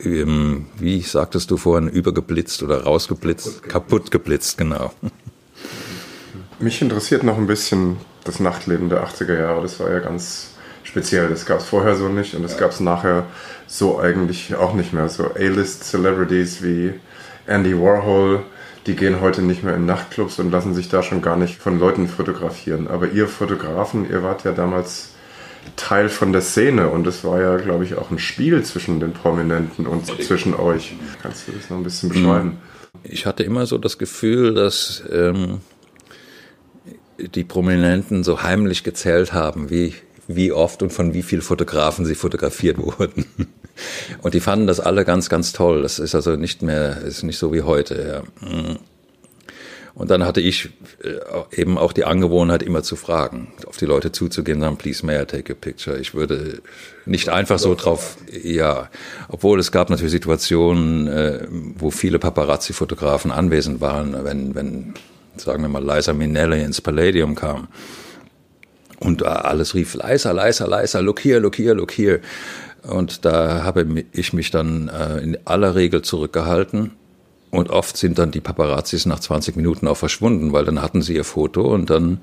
[0.00, 4.92] ähm, wie sagtest du vorhin, übergeblitzt oder rausgeblitzt, kaputt geblitzt, genau.
[6.60, 9.62] Mich interessiert noch ein bisschen das Nachtleben der 80er Jahre.
[9.62, 10.50] Das war ja ganz
[10.84, 11.28] speziell.
[11.28, 13.26] Das gab es vorher so nicht und das gab es nachher
[13.66, 15.08] so eigentlich auch nicht mehr.
[15.08, 16.94] So A-List-Celebrities wie
[17.46, 18.44] Andy Warhol,
[18.86, 21.78] die gehen heute nicht mehr in Nachtclubs und lassen sich da schon gar nicht von
[21.78, 22.86] Leuten fotografieren.
[22.88, 25.10] Aber ihr Fotografen, ihr wart ja damals
[25.76, 29.12] Teil von der Szene und es war ja, glaube ich, auch ein Spiel zwischen den
[29.12, 30.94] Prominenten und zwischen euch.
[31.22, 32.58] Kannst du das noch ein bisschen beschreiben?
[33.02, 35.60] Ich hatte immer so das Gefühl, dass ähm,
[37.18, 39.94] die Prominenten so heimlich gezählt haben, wie,
[40.28, 43.24] wie oft und von wie vielen Fotografen sie fotografiert wurden.
[44.22, 45.82] Und die fanden das alle ganz, ganz toll.
[45.82, 48.24] Das ist also nicht mehr, ist nicht so wie heute.
[48.42, 48.48] Ja.
[48.48, 48.78] Mm.
[49.94, 50.70] Und dann hatte ich
[51.02, 55.22] äh, eben auch die Angewohnheit, immer zu fragen, auf die Leute zuzugehen, sagen, please may
[55.22, 55.98] I take a picture.
[55.98, 56.60] Ich würde
[57.06, 58.90] nicht einfach so drauf, ja,
[59.28, 64.94] obwohl es gab natürlich Situationen, äh, wo viele Paparazzi-Fotografen anwesend waren, wenn, wenn,
[65.36, 67.68] sagen wir mal, Liza Minnelli ins Palladium kam.
[68.98, 72.20] Und alles rief, leiser, leiser, leiser, look here, look here, look here.
[72.86, 76.92] Und da habe ich mich dann äh, in aller Regel zurückgehalten.
[77.50, 81.14] Und oft sind dann die Paparazzis nach 20 Minuten auch verschwunden, weil dann hatten sie
[81.14, 82.18] ihr Foto und dann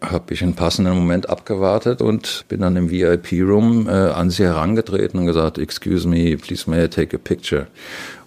[0.00, 5.20] habe ich einen passenden Moment abgewartet und bin dann im VIP-Room äh, an sie herangetreten
[5.20, 7.66] und gesagt, excuse me, please may I take a picture?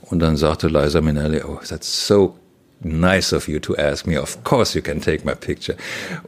[0.02, 2.36] Und dann sagte Liza Minnelli, oh, that's so
[2.82, 4.22] nice of you to ask me.
[4.22, 5.78] Of course you can take my picture.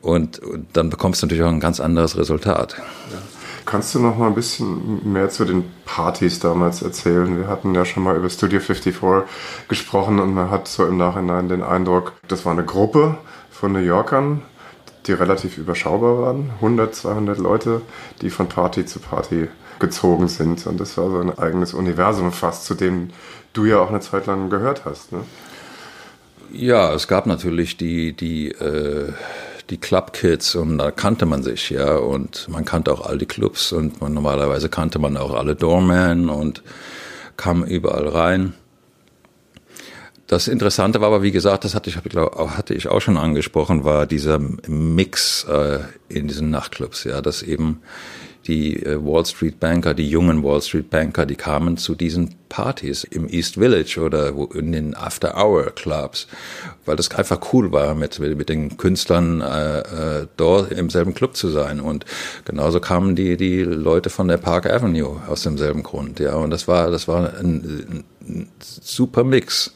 [0.01, 2.75] Und, und dann bekommst du natürlich auch ein ganz anderes Resultat.
[2.77, 3.38] Ja.
[3.65, 7.37] Kannst du noch mal ein bisschen mehr zu den Partys damals erzählen?
[7.37, 9.27] Wir hatten ja schon mal über Studio 54
[9.67, 13.17] gesprochen und man hat so im Nachhinein den Eindruck, das war eine Gruppe
[13.51, 14.41] von New Yorkern,
[15.05, 16.51] die relativ überschaubar waren.
[16.55, 17.81] 100, 200 Leute,
[18.21, 19.47] die von Party zu Party
[19.79, 20.65] gezogen sind.
[20.67, 23.11] Und das war so ein eigenes Universum fast, zu dem
[23.53, 25.11] du ja auch eine Zeit lang gehört hast.
[25.11, 25.19] Ne?
[26.51, 29.13] Ja, es gab natürlich die, die äh
[29.69, 33.25] die Club Kids und da kannte man sich, ja, und man kannte auch all die
[33.25, 36.63] Clubs und man, normalerweise kannte man auch alle Doormen und
[37.37, 38.53] kam überall rein.
[40.27, 44.05] Das Interessante war aber, wie gesagt, das hatte ich, hatte ich auch schon angesprochen, war
[44.05, 47.81] dieser Mix äh, in diesen Nachtclubs, ja, dass eben
[48.49, 53.03] die äh, Wall Street Banker, die jungen Wall Street Banker, die kamen zu diesen Partys
[53.03, 56.27] im East Village oder in den After Hour Clubs,
[56.85, 59.79] weil das einfach cool war, mit, mit den Künstlern äh,
[60.21, 61.79] äh, dort im selben Club zu sein.
[61.79, 62.05] Und
[62.43, 66.19] genauso kamen die, die Leute von der Park Avenue aus demselben Grund.
[66.19, 69.75] Ja, und das war, das war ein, ein super Mix.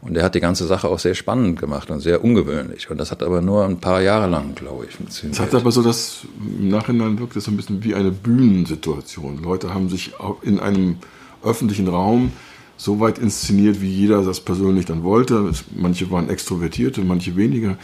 [0.00, 2.88] Und er hat die ganze Sache auch sehr spannend gemacht und sehr ungewöhnlich.
[2.90, 5.34] Und das hat aber nur ein paar Jahre lang, glaube ich, funktioniert.
[5.34, 9.42] Es hat aber so, dass im Nachhinein wirkt es so ein bisschen wie eine Bühnensituation.
[9.42, 10.98] Leute haben sich in einem
[11.42, 12.32] öffentlichen Raum
[12.76, 15.50] so weit inszeniert, wie jeder das persönlich dann wollte.
[15.76, 17.76] Manche waren extrovertierte, manche weniger.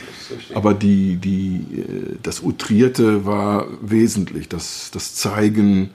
[0.55, 4.49] Aber die, die, äh, das Utrierte war wesentlich.
[4.49, 5.91] Das, das Zeigen,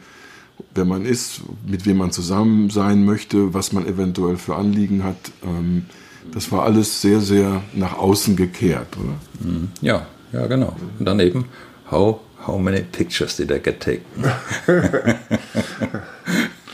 [0.76, 5.32] wer man ist, mit wem man zusammen sein möchte, was man eventuell für Anliegen hat.
[5.46, 5.86] Ähm,
[6.34, 9.16] das war alles sehr, sehr nach außen gekehrt, oder?
[9.48, 9.70] Mhm.
[9.82, 10.76] Ja, ja, genau.
[10.98, 11.46] Und dann eben,
[11.90, 14.24] how, how many pictures did I get taken?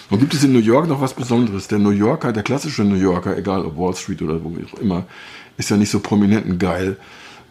[0.09, 1.67] Und gibt es in New York noch was Besonderes?
[1.67, 5.05] Der New Yorker, der klassische New Yorker, egal ob Wall Street oder wo auch immer,
[5.57, 6.97] ist ja nicht so prominent und geil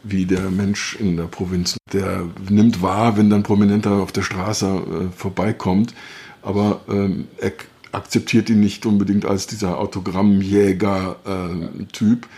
[0.05, 1.77] wie der Mensch in der Provinz.
[1.93, 5.95] Der nimmt wahr, wenn dann Prominenter auf der Straße äh, vorbeikommt,
[6.43, 7.53] aber ähm, er
[7.95, 12.25] akzeptiert ihn nicht unbedingt als dieser Autogrammjäger-Typ.
[12.25, 12.29] Äh,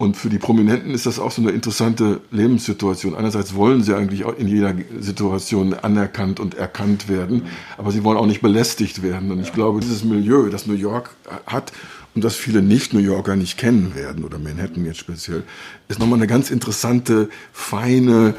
[0.00, 3.14] und für die Prominenten ist das auch so eine interessante Lebenssituation.
[3.14, 7.42] Einerseits wollen sie eigentlich auch in jeder Situation anerkannt und erkannt werden,
[7.76, 9.30] aber sie wollen auch nicht belästigt werden.
[9.30, 11.10] Und ich glaube, dieses Milieu, das New York
[11.46, 11.74] hat
[12.14, 15.42] und das viele Nicht-New Yorker nicht kennen werden, oder Manhattan jetzt speziell,
[15.88, 18.32] ist nochmal eine ganz interessante, feine,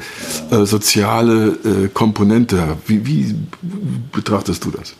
[0.50, 2.76] äh, soziale äh, Komponente.
[2.88, 3.36] Wie, wie
[4.10, 4.96] betrachtest du das?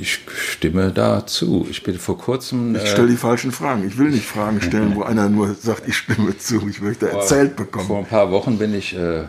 [0.00, 1.66] Ich stimme dazu.
[1.70, 2.76] Ich bin vor kurzem.
[2.76, 3.86] Ich stelle die falschen Fragen.
[3.86, 6.68] Ich will nicht Fragen stellen, wo einer nur sagt, ich stimme zu.
[6.68, 7.86] Ich möchte erzählt bekommen.
[7.86, 9.24] Vor ein paar Wochen bin ich äh,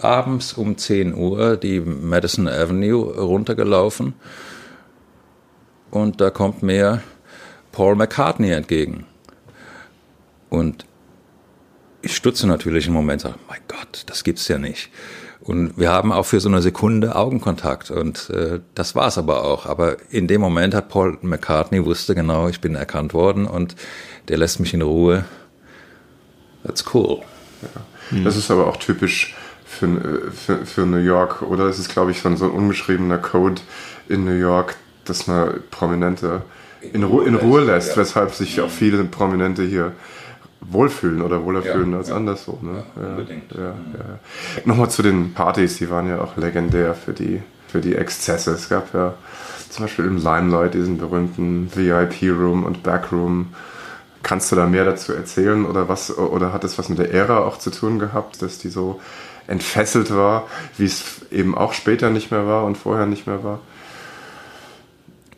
[0.00, 4.14] abends um 10 Uhr die Madison Avenue runtergelaufen
[5.90, 7.02] und da kommt mir
[7.72, 9.06] Paul McCartney entgegen.
[10.48, 10.86] Und
[12.02, 14.90] ich stutze natürlich im Moment, sage, mein Gott, das gibt's ja nicht.
[15.46, 19.66] Und wir haben auch für so eine Sekunde Augenkontakt und äh, das war's aber auch.
[19.66, 23.76] Aber in dem Moment hat Paul McCartney wusste genau, ich bin erkannt worden und
[24.26, 25.24] der lässt mich in Ruhe.
[26.64, 27.20] That's cool.
[27.62, 28.22] Ja.
[28.24, 31.66] Das ist aber auch typisch für, für, für New York, oder?
[31.66, 33.62] Es ist, glaube ich, so ein, so ein unbeschriebener Code
[34.08, 36.42] in New York, dass man Prominente
[36.92, 37.96] in, Ruhe, in Ruhe lässt, ja.
[37.98, 39.92] weshalb sich auch viele Prominente hier
[40.60, 42.16] wohlfühlen oder wohler ja, fühlen als ja.
[42.16, 42.58] anderswo.
[42.62, 42.84] Ne?
[42.96, 43.52] Ja, unbedingt.
[43.52, 43.74] Ja, ja.
[44.64, 48.52] Nochmal zu den Partys, die waren ja auch legendär für die, für die Exzesse.
[48.52, 49.14] Es gab ja
[49.70, 53.54] zum Beispiel im Limelight diesen berühmten VIP-Room und Backroom.
[54.22, 57.44] Kannst du da mehr dazu erzählen oder was oder hat es was mit der Ära
[57.44, 59.00] auch zu tun gehabt, dass die so
[59.46, 63.60] entfesselt war, wie es eben auch später nicht mehr war und vorher nicht mehr war?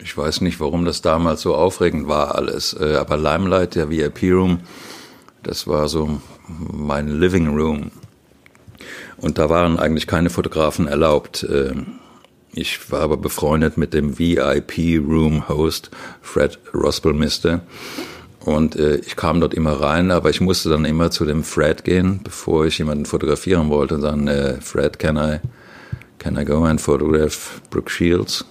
[0.01, 4.23] Ich weiß nicht, warum das damals so aufregend war alles, äh, aber Limelight, der VIP
[4.31, 4.61] Room,
[5.43, 7.91] das war so mein Living Room.
[9.17, 11.45] Und da waren eigentlich keine Fotografen erlaubt.
[11.49, 11.99] Ähm,
[12.53, 17.61] ich war aber befreundet mit dem VIP-Room-Host Fred Rospelmister.
[18.39, 21.83] Und äh, ich kam dort immer rein, aber ich musste dann immer zu dem Fred
[21.83, 23.95] gehen, bevor ich jemanden fotografieren wollte.
[23.95, 25.39] Und dann, äh, Fred, can I,
[26.17, 28.45] can I go and photograph Brooke Shields?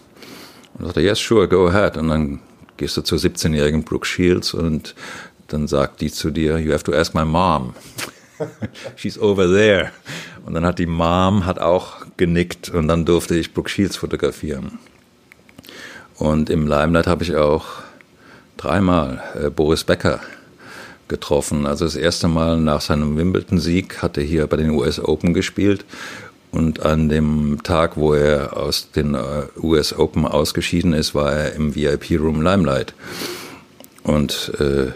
[0.74, 1.96] Und ich sagte, yes, sure, go ahead.
[1.96, 2.40] Und dann
[2.76, 4.94] gehst du zur 17-jährigen Brooke Shields und
[5.48, 7.74] dann sagt die zu dir, you have to ask my mom.
[8.96, 9.90] She's over there.
[10.46, 14.78] Und dann hat die Mom hat auch genickt und dann durfte ich Brooke Shields fotografieren.
[16.16, 17.66] Und im Limelight habe ich auch
[18.56, 20.20] dreimal äh, Boris Becker
[21.06, 21.66] getroffen.
[21.66, 25.84] Also das erste Mal nach seinem Wimbledon-Sieg hat er hier bei den US Open gespielt.
[26.50, 31.52] Und an dem Tag, wo er aus den äh, US Open ausgeschieden ist, war er
[31.54, 32.94] im VIP-Room Limelight.
[34.02, 34.92] Und äh,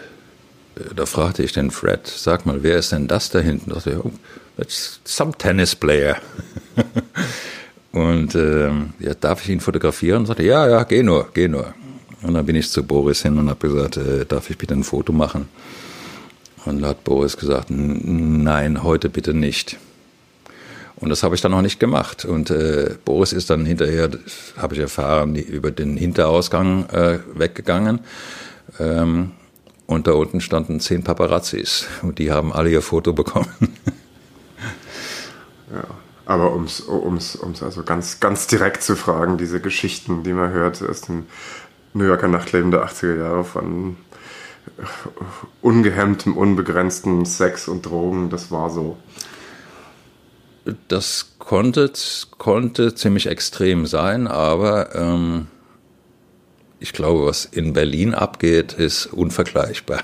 [0.95, 3.69] da fragte ich den Fred, sag mal, wer ist denn das da hinten?
[3.69, 4.11] Da dachte ich, oh,
[4.57, 6.17] that's some tennis player.
[7.91, 10.21] und ähm, ja, darf ich ihn fotografieren?
[10.21, 11.73] Und sagte, ja, ja, geh nur, geh nur.
[12.21, 14.83] Und dann bin ich zu Boris hin und habe gesagt, äh, darf ich bitte ein
[14.83, 15.47] Foto machen?
[16.65, 19.77] Und da hat Boris gesagt, nein, heute bitte nicht.
[20.95, 22.23] Und das habe ich dann noch nicht gemacht.
[22.23, 24.09] Und äh, Boris ist dann hinterher,
[24.57, 27.99] habe ich erfahren, über den Hinterausgang äh, weggegangen.
[28.79, 29.31] Ähm,
[29.87, 33.77] und da unten standen zehn Paparazzis und die haben alle ihr Foto bekommen.
[35.73, 35.85] Ja,
[36.25, 40.51] aber um es um's, um's also ganz, ganz direkt zu fragen, diese Geschichten, die man
[40.51, 41.25] hört aus dem
[41.93, 43.97] New Yorker Nachtleben der 80er Jahre von
[45.61, 48.97] ungehemmtem, unbegrenzten Sex und Drogen, das war so.
[50.87, 51.91] Das konnte,
[52.37, 55.47] konnte ziemlich extrem sein, aber ähm,
[56.83, 60.03] ich glaube, was in Berlin abgeht, ist unvergleichbar.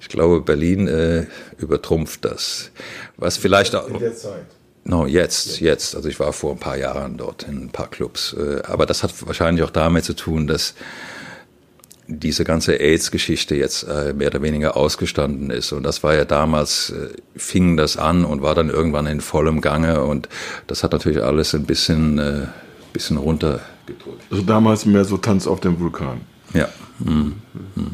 [0.00, 1.24] Ich glaube, Berlin äh,
[1.56, 2.70] übertrumpft das.
[3.16, 3.88] Was vielleicht auch.
[3.88, 4.44] In der Zeit.
[4.84, 5.96] No, jetzt, jetzt.
[5.96, 8.36] Also ich war vor ein paar Jahren dort in ein paar Clubs.
[8.38, 10.74] Äh, aber das hat wahrscheinlich auch damit zu tun, dass
[12.06, 15.72] diese ganze AIDS-Geschichte jetzt äh, mehr oder weniger ausgestanden ist.
[15.72, 19.62] Und das war ja damals, äh, fing das an und war dann irgendwann in vollem
[19.62, 20.04] Gange.
[20.04, 20.28] Und
[20.66, 22.50] das hat natürlich alles ein bisschen,
[22.92, 23.73] bisschen runtergedrückt.
[24.30, 26.20] Also damals mehr so Tanz auf dem Vulkan.
[26.52, 26.68] Ja.
[26.98, 27.34] Mhm.
[27.74, 27.90] Mhm.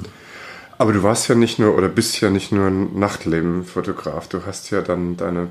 [0.79, 4.29] Aber du warst ja nicht nur oder bist ja nicht nur ein Nachtlebenfotograf.
[4.29, 5.49] Du hast ja dann deine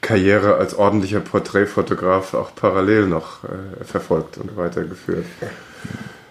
[0.00, 5.26] Karriere als ordentlicher Porträtfotograf auch parallel noch äh, verfolgt und weitergeführt.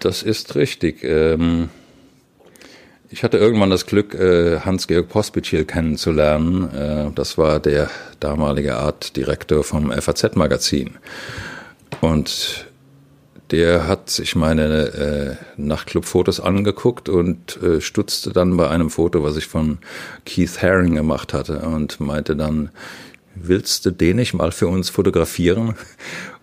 [0.00, 1.04] Das ist richtig.
[1.04, 1.68] Ähm,
[3.08, 6.74] ich hatte irgendwann das Glück, äh, Hans-Georg Pospischil kennenzulernen.
[6.74, 10.96] Äh, das war der damalige Artdirektor vom FAZ-Magazin.
[12.00, 12.66] Und
[13.50, 19.36] der hat sich meine äh, Nachtclub-Fotos angeguckt und äh, stutzte dann bei einem Foto, was
[19.36, 19.78] ich von
[20.24, 22.70] Keith Haring gemacht hatte und meinte dann,
[23.34, 25.74] willst du den nicht mal für uns fotografieren?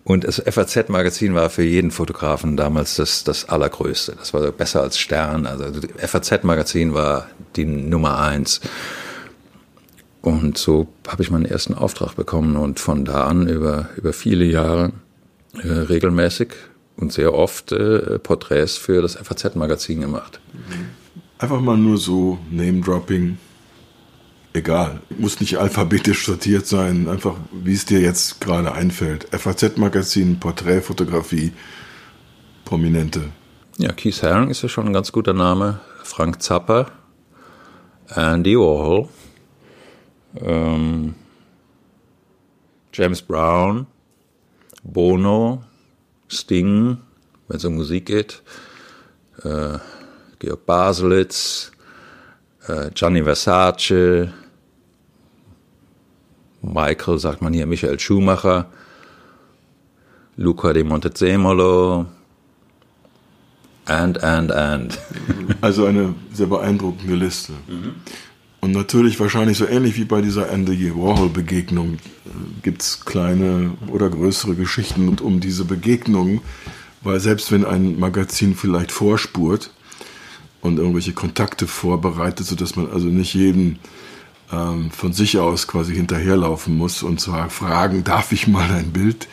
[0.04, 4.16] Und das FAZ-Magazin war für jeden Fotografen damals das, das Allergrößte.
[4.18, 5.46] Das war besser als Stern.
[5.46, 5.64] Also
[5.96, 8.60] FAZ-Magazin war die Nummer eins.
[10.20, 14.44] Und so habe ich meinen ersten Auftrag bekommen und von da an über, über viele
[14.44, 14.92] Jahre
[15.62, 16.54] äh, regelmäßig
[16.96, 20.40] und sehr oft äh, Porträts für das FAZ-Magazin gemacht.
[21.38, 23.38] Einfach mal nur so Name-Dropping
[24.52, 25.00] egal.
[25.18, 29.28] Muss nicht alphabetisch sortiert sein, einfach wie es dir jetzt gerade einfällt.
[29.30, 31.52] FAZ-Magazin, Porträtfotografie,
[32.64, 33.30] Prominente.
[33.78, 35.80] Ja, Keith Haring ist ja schon ein ganz guter Name.
[36.04, 36.86] Frank Zappa,
[38.14, 39.08] Andy Warhol,
[40.40, 41.14] ähm,
[42.92, 43.86] James Brown,
[44.82, 45.62] Bono,
[46.32, 46.98] Sting,
[47.48, 48.42] wenn es um Musik geht,
[49.44, 49.78] äh,
[50.38, 51.72] Georg Baselitz,
[52.66, 54.32] äh, Gianni Versace,
[56.62, 58.66] Michael, sagt man hier, Michael Schumacher,
[60.36, 62.06] Luca de Montezemolo,
[63.86, 64.98] and, and, and.
[65.60, 67.52] Also eine sehr beeindruckende Liste.
[67.66, 67.94] Mhm.
[68.64, 71.98] Und natürlich wahrscheinlich so ähnlich wie bei dieser Andy Warhol-Begegnung äh,
[72.62, 76.42] gibt es kleine oder größere Geschichten und um diese Begegnung,
[77.02, 79.72] weil selbst wenn ein Magazin vielleicht vorspurt
[80.60, 83.80] und irgendwelche Kontakte vorbereitet, sodass man also nicht jeden
[84.52, 89.26] ähm, von sich aus quasi hinterherlaufen muss und zwar fragen, darf ich mal ein Bild?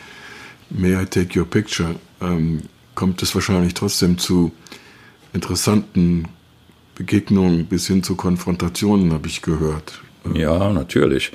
[0.70, 1.94] May I take your picture?
[2.20, 2.62] Ähm,
[2.96, 4.50] kommt es wahrscheinlich trotzdem zu
[5.32, 6.26] interessanten
[7.00, 10.02] Begegnungen bis hin zu Konfrontationen, habe ich gehört.
[10.34, 11.32] Ja, natürlich.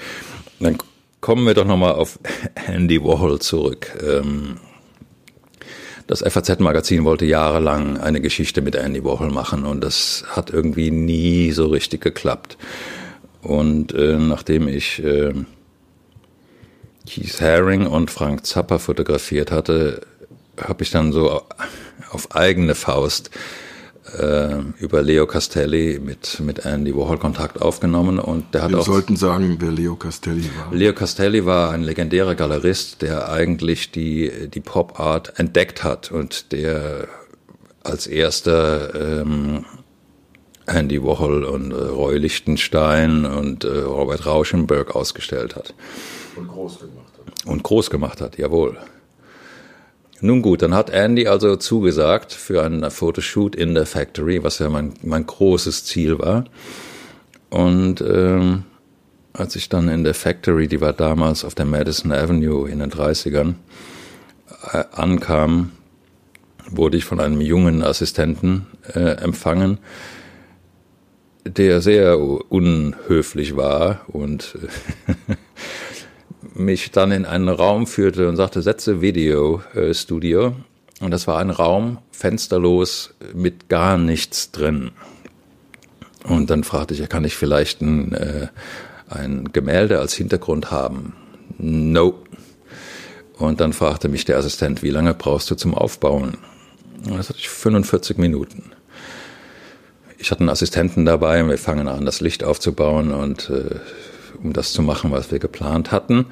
[0.60, 0.78] Dann
[1.21, 2.19] kommen wir doch nochmal auf
[2.67, 3.97] Andy Warhol zurück.
[3.99, 4.58] Ähm,
[6.06, 11.51] das FAZ-Magazin wollte jahrelang eine Geschichte mit Andy Warhol machen und das hat irgendwie nie
[11.51, 12.60] so richtig geklappt.
[13.41, 15.34] Und äh, nachdem ich äh,
[17.10, 20.01] Keith Haring und Frank Zappa fotografiert hatte,
[20.62, 21.41] habe ich dann so
[22.12, 23.32] auf eigene Faust
[24.18, 28.86] äh, über Leo Castelli mit, mit Andy Warhol Kontakt aufgenommen und der hat Wir auch.
[28.86, 30.74] sollten sagen, wer Leo Castelli war.
[30.74, 36.52] Leo Castelli war ein legendärer Galerist, der eigentlich die, die Pop Art entdeckt hat und
[36.52, 37.08] der
[37.84, 39.65] als erster ähm,
[40.68, 45.74] Andy Warhol und äh, Roy Lichtenstein und äh, Robert Rauschenberg ausgestellt hat.
[46.36, 47.46] Und groß gemacht hat.
[47.46, 48.78] Und groß gemacht hat, jawohl.
[50.25, 54.69] Nun gut, dann hat Andy also zugesagt für einen Fotoshoot in der Factory, was ja
[54.69, 56.45] mein, mein großes Ziel war.
[57.51, 58.63] Und ähm,
[59.33, 62.89] als ich dann in der Factory, die war damals auf der Madison Avenue in den
[62.89, 63.53] 30ern,
[64.73, 65.69] äh, ankam,
[66.71, 69.77] wurde ich von einem jungen Assistenten äh, empfangen,
[71.45, 74.57] der sehr unhöflich war und
[76.56, 80.56] mich dann in einen Raum führte und sagte, setze Videostudio.
[81.02, 84.91] Und das war ein Raum, fensterlos, mit gar nichts drin.
[86.24, 88.47] Und dann fragte ich, kann ich vielleicht ein, äh,
[89.10, 91.14] ein Gemälde als Hintergrund haben?
[91.58, 92.16] No.
[93.38, 96.38] Und dann fragte mich der Assistent, wie lange brauchst du zum Aufbauen?
[97.06, 98.72] Und das hatte ich 45 Minuten
[100.18, 103.76] ich hatte einen Assistenten dabei und wir fangen an, das Licht aufzubauen und äh,
[104.46, 106.28] um das zu machen, was wir geplant hatten.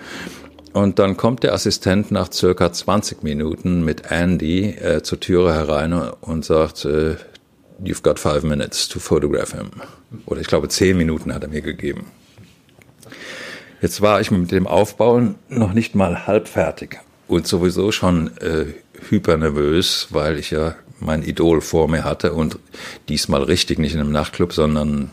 [0.74, 5.94] Und dann kommt der Assistent nach circa 20 Minuten mit Andy äh, zur Türe herein
[5.94, 7.16] und sagt, äh,
[7.84, 9.70] you've got five minutes to photograph him.
[10.26, 12.06] Oder ich glaube, zehn Minuten hat er mir gegeben.
[13.82, 18.66] Jetzt war ich mit dem Aufbauen noch nicht mal halb fertig und sowieso schon äh,
[19.10, 22.58] hypernervös, weil ich ja mein Idol vor mir hatte und
[23.10, 25.12] diesmal richtig nicht in einem Nachtclub, sondern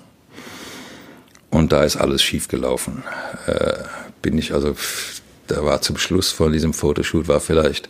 [1.51, 3.03] und da ist alles schief gelaufen.
[3.47, 3.85] Äh,
[4.23, 4.75] bin ich also,
[5.47, 7.89] da war zum Schluss von diesem Fotoshoot war vielleicht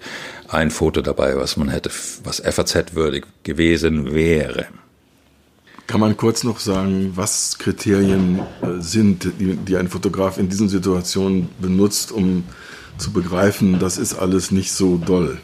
[0.49, 1.91] ein Foto dabei, was man hätte,
[2.25, 4.67] was FAZ-würdig gewesen wäre.
[5.87, 10.69] Kann man kurz noch sagen, was Kriterien äh, sind, die, die ein Fotograf in diesen
[10.69, 12.45] Situationen benutzt, um
[12.97, 15.39] zu begreifen, das ist alles nicht so doll?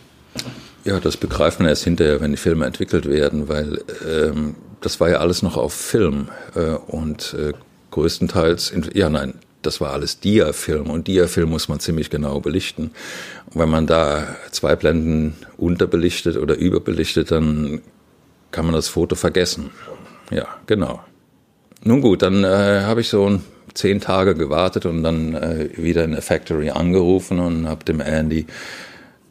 [0.84, 5.10] Ja, das begreift man erst hinterher, wenn die Filme entwickelt werden, weil ähm, das war
[5.10, 7.52] ja alles noch auf Film äh, und äh,
[7.96, 12.90] größtenteils, in, ja nein, das war alles Dia-Film und Dia-Film muss man ziemlich genau belichten.
[13.46, 17.80] Und wenn man da zwei Blenden unterbelichtet oder überbelichtet, dann
[18.50, 19.70] kann man das Foto vergessen.
[20.30, 21.00] Ja, genau.
[21.84, 23.40] Nun gut, dann äh, habe ich so
[23.72, 28.46] zehn Tage gewartet und dann äh, wieder in der Factory angerufen und habe dem Andy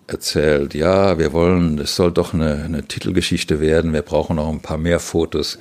[0.07, 4.61] erzählt, ja, wir wollen, es soll doch eine, eine Titelgeschichte werden, wir brauchen noch ein
[4.61, 5.57] paar mehr Fotos.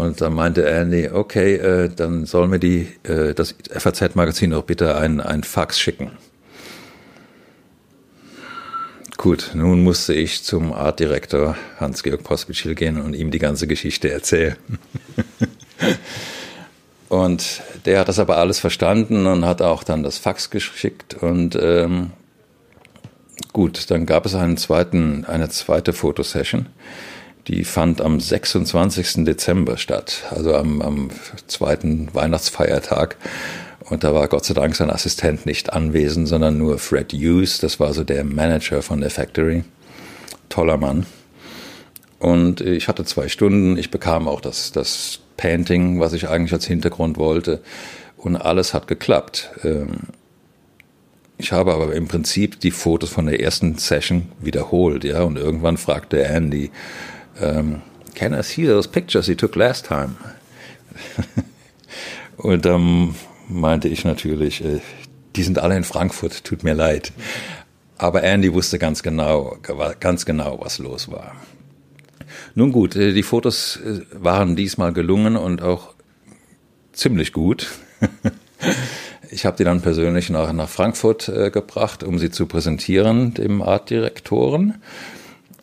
[0.00, 4.96] Und dann meinte Andy, okay, äh, dann soll mir die, äh, das FAZ-Magazin doch bitte
[4.96, 6.12] ein, ein Fax schicken.
[9.18, 14.56] Gut, nun musste ich zum Artdirektor Hans-Georg Pospischil gehen und ihm die ganze Geschichte erzählen.
[17.10, 21.58] und der hat das aber alles verstanden und hat auch dann das Fax geschickt und
[21.60, 22.12] ähm,
[23.52, 26.70] gut, dann gab es einen zweiten, eine zweite Fotosession
[27.48, 29.24] die fand am 26.
[29.24, 31.10] Dezember statt, also am, am
[31.46, 33.16] zweiten Weihnachtsfeiertag.
[33.88, 37.80] Und da war Gott sei Dank sein Assistent nicht anwesend, sondern nur Fred Hughes, das
[37.80, 39.64] war so der Manager von der Factory.
[40.48, 41.06] Toller Mann.
[42.18, 46.66] Und ich hatte zwei Stunden, ich bekam auch das, das Painting, was ich eigentlich als
[46.66, 47.62] Hintergrund wollte.
[48.16, 49.50] Und alles hat geklappt.
[49.64, 50.00] Ähm,
[51.38, 55.22] ich habe aber im Prinzip die Fotos von der ersten Session wiederholt, ja.
[55.22, 56.70] Und irgendwann fragte Andy,
[57.40, 57.82] um,
[58.14, 60.16] can I see those pictures you took last time?
[62.36, 63.14] Und dann
[63.48, 64.80] meinte ich natürlich, äh,
[65.36, 67.12] die sind alle in Frankfurt, tut mir leid.
[67.98, 69.56] Aber Andy wusste ganz genau,
[70.00, 71.36] ganz genau, was los war.
[72.54, 75.94] Nun gut, äh, die Fotos äh, waren diesmal gelungen und auch
[76.92, 77.68] ziemlich gut.
[79.32, 84.82] Ich habe die dann persönlich nach, nach Frankfurt gebracht, um sie zu präsentieren, dem Artdirektoren.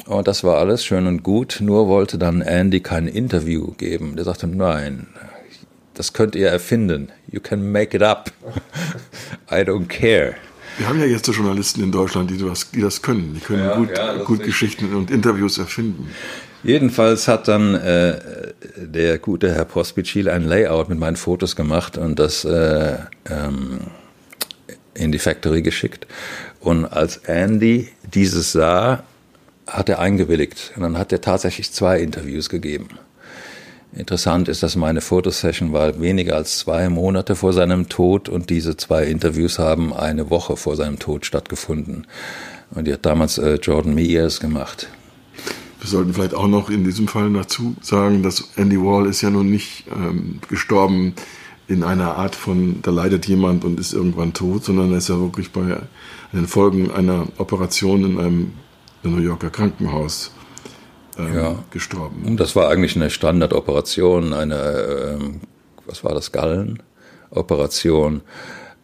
[0.08, 4.16] Und das war alles schön und gut, nur wollte dann Andy kein Interview geben.
[4.16, 5.08] Der sagte, nein,
[5.94, 7.10] das könnt ihr erfinden.
[7.30, 8.32] You can make it up.
[9.52, 10.36] I don't care.
[10.78, 13.34] Wir haben ja jetzt so Journalisten in Deutschland, die das, die das können.
[13.34, 16.10] Die können ja, gut, ja, gut Geschichten und Interviews erfinden.
[16.64, 18.20] Jedenfalls hat dann äh,
[18.78, 22.98] der gute Herr Pospicil ein Layout mit meinen Fotos gemacht und das äh,
[23.30, 23.80] ähm,
[24.94, 26.08] in die Factory geschickt.
[26.60, 29.04] Und als Andy dieses sah,
[29.68, 30.74] hat er eingewilligt.
[30.76, 32.88] Und dann hat er tatsächlich zwei Interviews gegeben.
[33.94, 38.78] Interessant ist, dass meine Fotosession war weniger als zwei Monate vor seinem Tod und diese
[38.78, 42.06] zwei Interviews haben eine Woche vor seinem Tod stattgefunden.
[42.72, 44.90] Und die hat damals äh, Jordan Mears gemacht.
[45.80, 49.30] Wir sollten vielleicht auch noch in diesem Fall dazu sagen, dass Andy Wall ist ja
[49.30, 51.14] nun nicht ähm, gestorben
[51.68, 55.20] in einer Art von, da leidet jemand und ist irgendwann tot, sondern er ist ja
[55.20, 55.78] wirklich bei
[56.34, 58.52] den Folgen einer Operation in einem
[59.08, 60.32] New Yorker Krankenhaus
[61.18, 61.64] ähm, ja.
[61.72, 62.38] gestorben.
[62.38, 65.42] Das war eigentlich eine Standardoperation, eine, ähm,
[65.86, 68.22] was war das, Gallenoperation.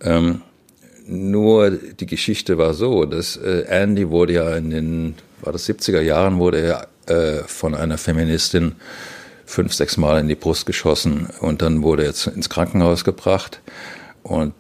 [0.02, 0.42] Ähm,
[1.06, 6.02] nur die Geschichte war so, dass äh, Andy wurde ja in den, war das 70er
[6.02, 8.76] Jahren, wurde er äh, von einer Feministin
[9.46, 13.62] fünf, sechs Mal in die Brust geschossen und dann wurde er ins Krankenhaus gebracht
[14.24, 14.54] und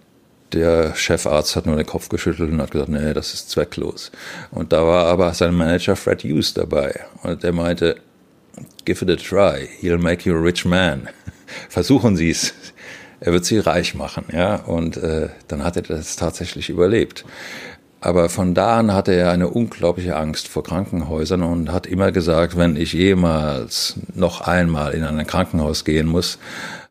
[0.53, 4.11] der Chefarzt hat nur den Kopf geschüttelt und hat gesagt, nee, das ist zwecklos.
[4.51, 6.99] Und da war aber sein Manager Fred Hughes dabei.
[7.23, 7.97] Und der meinte,
[8.85, 11.09] give it a try, he'll make you a rich man.
[11.69, 12.53] Versuchen Sie es.
[13.19, 14.55] Er wird Sie reich machen, ja.
[14.55, 17.25] Und äh, dann hat er das tatsächlich überlebt.
[18.01, 22.57] Aber von da an hatte er eine unglaubliche Angst vor Krankenhäusern und hat immer gesagt,
[22.57, 26.37] wenn ich jemals noch einmal in ein Krankenhaus gehen muss,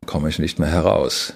[0.07, 1.35] komme ich nicht mehr heraus.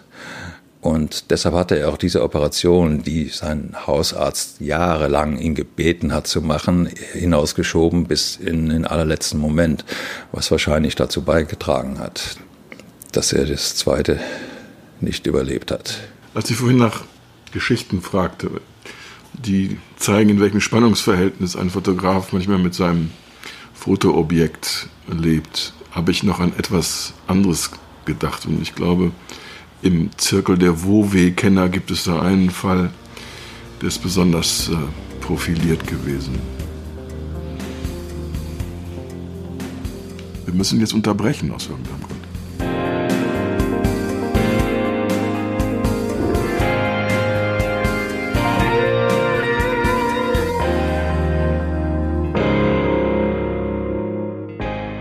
[0.86, 6.42] Und deshalb hatte er auch diese Operation, die sein Hausarzt jahrelang ihn gebeten hat zu
[6.42, 9.84] machen, hinausgeschoben bis in den allerletzten Moment,
[10.30, 12.36] was wahrscheinlich dazu beigetragen hat,
[13.10, 14.20] dass er das zweite
[15.00, 15.98] nicht überlebt hat.
[16.34, 17.02] Als ich vorhin nach
[17.50, 18.48] Geschichten fragte,
[19.32, 23.10] die zeigen, in welchem Spannungsverhältnis ein Fotograf manchmal mit seinem
[23.74, 25.72] Fotoobjekt lebt.
[25.90, 27.72] habe ich noch an etwas anderes
[28.04, 28.46] gedacht.
[28.46, 29.10] Und ich glaube,
[29.82, 32.90] im Zirkel der Wowe-Kenner gibt es da einen Fall,
[33.80, 34.76] der ist besonders äh,
[35.20, 36.38] profiliert gewesen.
[40.44, 42.12] Wir müssen jetzt unterbrechen aus irgendeinem Grund.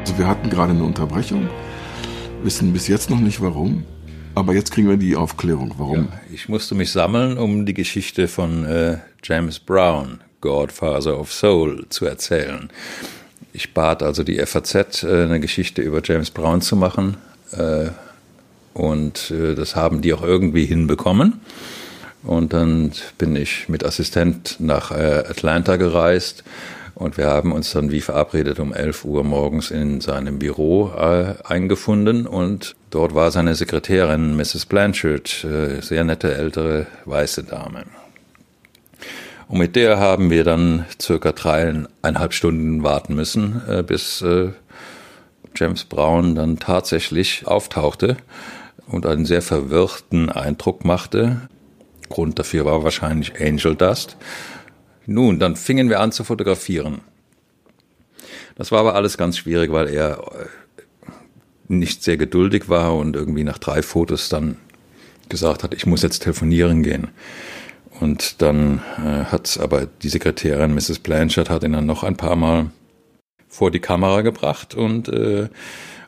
[0.02, 1.48] Also wir hatten gerade eine Unterbrechung,
[2.44, 3.86] wissen bis jetzt noch nicht warum,
[4.36, 6.10] aber jetzt kriegen wir die Aufklärung, warum.
[6.12, 11.86] Ja, ich musste mich sammeln, um die Geschichte von äh, James Brown, Godfather of Soul,
[11.90, 12.70] zu erzählen.
[13.54, 17.16] Ich bat also die FAZ, äh, eine Geschichte über James Brown zu machen.
[17.52, 17.88] Äh,
[18.74, 21.40] und äh, das haben die auch irgendwie hinbekommen.
[22.24, 26.44] Und dann bin ich mit Assistent nach Atlanta gereist
[26.96, 30.88] und wir haben uns dann wie verabredet um 11 Uhr morgens in seinem Büro
[31.44, 34.66] eingefunden und dort war seine Sekretärin Mrs.
[34.66, 35.46] Blanchard,
[35.82, 37.84] sehr nette ältere weiße Dame.
[39.48, 44.52] Und mit der haben wir dann circa dreieinhalb Stunden warten müssen, äh, bis äh,
[45.56, 48.18] James Brown dann tatsächlich auftauchte
[48.88, 51.42] und einen sehr verwirrten Eindruck machte.
[52.10, 54.18] Grund dafür war wahrscheinlich Angel Dust.
[55.06, 57.02] Nun, dann fingen wir an zu fotografieren.
[58.56, 60.46] Das war aber alles ganz schwierig, weil er äh,
[61.68, 64.58] nicht sehr geduldig war und irgendwie nach drei Fotos dann
[65.30, 67.08] gesagt hat, ich muss jetzt telefonieren gehen.
[68.00, 71.00] Und dann äh, hat aber die Sekretärin Mrs.
[71.00, 72.70] Blanchard hat ihn dann noch ein paar Mal
[73.48, 75.48] vor die Kamera gebracht und äh,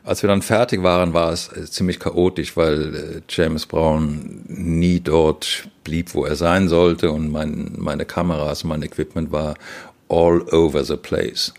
[0.08, 5.00] als wir dann fertig waren, war es äh, ziemlich chaotisch, weil äh, James Brown nie
[5.00, 9.54] dort blieb, wo er sein sollte und mein, meine Kameras, mein Equipment war
[10.08, 11.52] all over the place.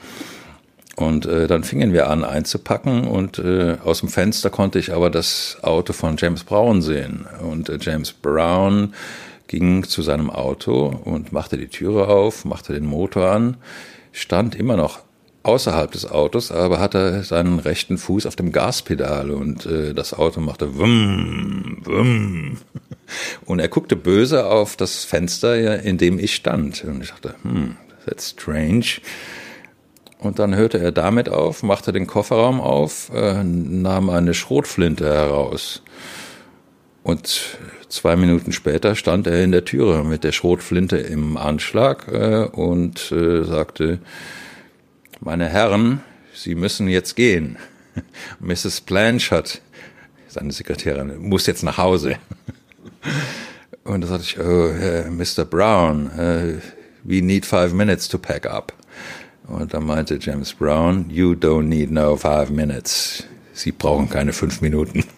[1.00, 5.10] Und äh, dann fingen wir an einzupacken und äh, aus dem Fenster konnte ich aber
[5.10, 7.26] das Auto von James Brown sehen.
[7.42, 8.94] Und äh, James Brown
[9.48, 13.56] ging zu seinem Auto und machte die Türe auf, machte den Motor an,
[14.12, 15.00] stand immer noch
[15.44, 20.42] außerhalb des Autos, aber hatte seinen rechten Fuß auf dem Gaspedal und äh, das Auto
[20.42, 22.58] machte wumm, wumm.
[23.46, 26.84] Und er guckte böse auf das Fenster, in dem ich stand.
[26.84, 29.00] Und ich dachte, hm, that's strange.
[30.20, 35.82] Und dann hörte er damit auf, machte den Kofferraum auf, äh, nahm eine Schrotflinte heraus.
[37.04, 37.58] Und
[37.90, 43.12] Zwei Minuten später stand er in der Türe mit der Schrotflinte im Anschlag äh, und
[43.12, 43.98] äh, sagte,
[45.22, 46.02] meine Herren,
[46.32, 47.58] Sie müssen jetzt gehen.
[48.40, 48.82] Mrs.
[48.82, 49.62] Blanchard,
[50.28, 52.18] seine Sekretärin, muss jetzt nach Hause.
[53.84, 55.46] Und da sagte ich, oh, Mr.
[55.46, 56.62] Brown, uh,
[57.04, 58.72] we need five minutes to pack up.
[59.50, 63.24] Und da meinte James Brown, you don't need no five minutes.
[63.54, 65.04] Sie brauchen keine fünf Minuten.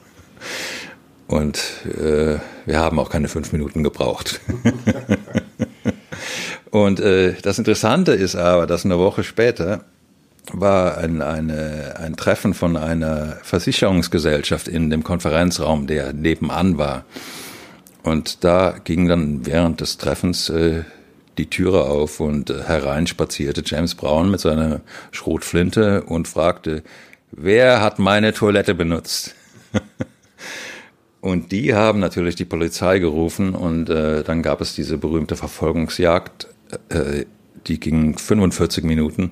[1.27, 4.41] Und äh, wir haben auch keine fünf Minuten gebraucht.
[6.71, 9.85] und äh, das Interessante ist aber, dass eine Woche später
[10.51, 17.05] war ein, eine, ein Treffen von einer Versicherungsgesellschaft in dem Konferenzraum, der nebenan war.
[18.03, 20.83] Und da ging dann während des Treffens äh,
[21.37, 26.83] die Türe auf und äh, herein spazierte James Brown mit seiner Schrotflinte und fragte,
[27.31, 29.35] wer hat meine Toilette benutzt?
[31.21, 36.47] Und die haben natürlich die Polizei gerufen und äh, dann gab es diese berühmte Verfolgungsjagd,
[36.89, 37.25] äh,
[37.67, 39.29] die ging 45 Minuten,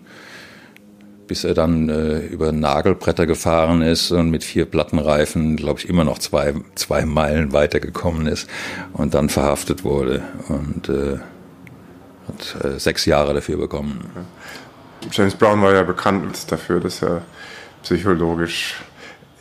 [1.25, 6.03] bis er dann äh, über Nagelbretter gefahren ist und mit vier Plattenreifen, glaube ich, immer
[6.03, 8.47] noch zwei, zwei Meilen weitergekommen ist
[8.93, 11.17] und dann verhaftet wurde und äh,
[12.29, 14.09] hat äh, sechs Jahre dafür bekommen.
[15.11, 17.21] James Brown war ja bekannt dafür, dass er
[17.83, 18.75] psychologisch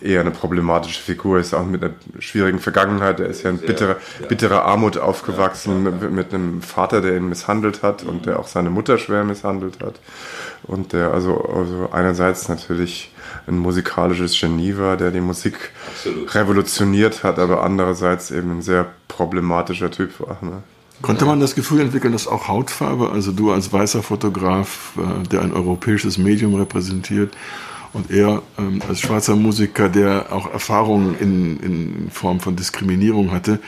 [0.00, 3.18] eher eine problematische Figur ist, auch mit einer schwierigen Vergangenheit.
[3.20, 3.96] Er ist ja in bitterer,
[4.28, 8.70] bitterer Armut aufgewachsen, mit, mit einem Vater, der ihn misshandelt hat und der auch seine
[8.70, 9.98] Mutter schwer misshandelt hat.
[10.62, 13.12] Und der also, also einerseits natürlich
[13.46, 16.34] ein musikalisches Genie war, der die Musik Absolut.
[16.34, 20.38] revolutioniert hat, aber andererseits eben ein sehr problematischer Typ war.
[20.42, 20.62] Ne?
[21.00, 25.42] Konnte man das Gefühl entwickeln, dass auch Hautfarbe, also du als weißer Fotograf, äh, der
[25.42, 27.32] ein europäisches Medium repräsentiert,
[27.92, 33.60] und er ähm, als schwarzer Musiker, der auch Erfahrungen in, in Form von Diskriminierung hatte,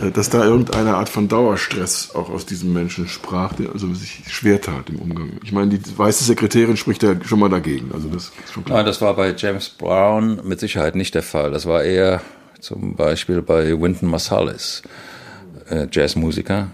[0.00, 4.24] äh, dass da irgendeine Art von Dauerstress auch aus diesem Menschen sprach, der also sich
[4.28, 5.32] schwer tat im Umgang.
[5.44, 7.90] Ich meine, die weiße Sekretärin spricht ja schon mal dagegen.
[7.92, 8.78] Also das ist schon klar.
[8.78, 11.50] Nein, das war bei James Brown mit Sicherheit nicht der Fall.
[11.50, 12.22] Das war eher
[12.60, 14.82] zum Beispiel bei Wynton Marsalis,
[15.68, 16.70] äh, Jazzmusiker.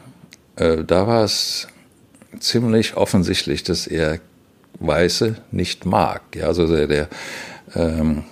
[0.56, 1.68] Äh, da war es
[2.38, 4.20] ziemlich offensichtlich, dass er
[4.80, 6.22] Weiße nicht mag.
[6.34, 7.08] Ja, also der, der
[7.74, 8.24] ähm,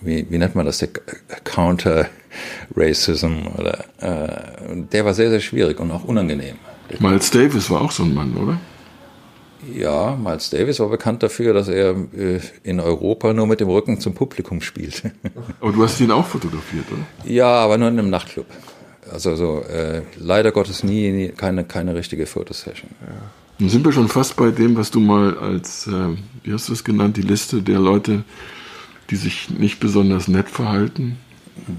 [0.00, 0.88] wie, wie nennt man das, der
[1.44, 2.08] Counter
[2.74, 6.56] Racism oder äh, der war sehr, sehr schwierig und auch unangenehm.
[6.98, 8.58] Miles Davis war auch so ein Mann, oder?
[9.72, 14.00] Ja, Miles Davis war bekannt dafür, dass er äh, in Europa nur mit dem Rücken
[14.00, 15.02] zum Publikum spielt.
[15.60, 17.30] Aber du hast ihn auch fotografiert, oder?
[17.30, 18.46] ja, aber nur in einem Nachtclub.
[19.12, 22.90] Also so, äh, leider Gottes nie, nie keine, keine richtige Fotosession.
[23.58, 26.72] Dann sind wir schon fast bei dem, was du mal als, äh, wie hast du
[26.72, 28.24] es genannt, die Liste der Leute,
[29.10, 31.18] die sich nicht besonders nett verhalten.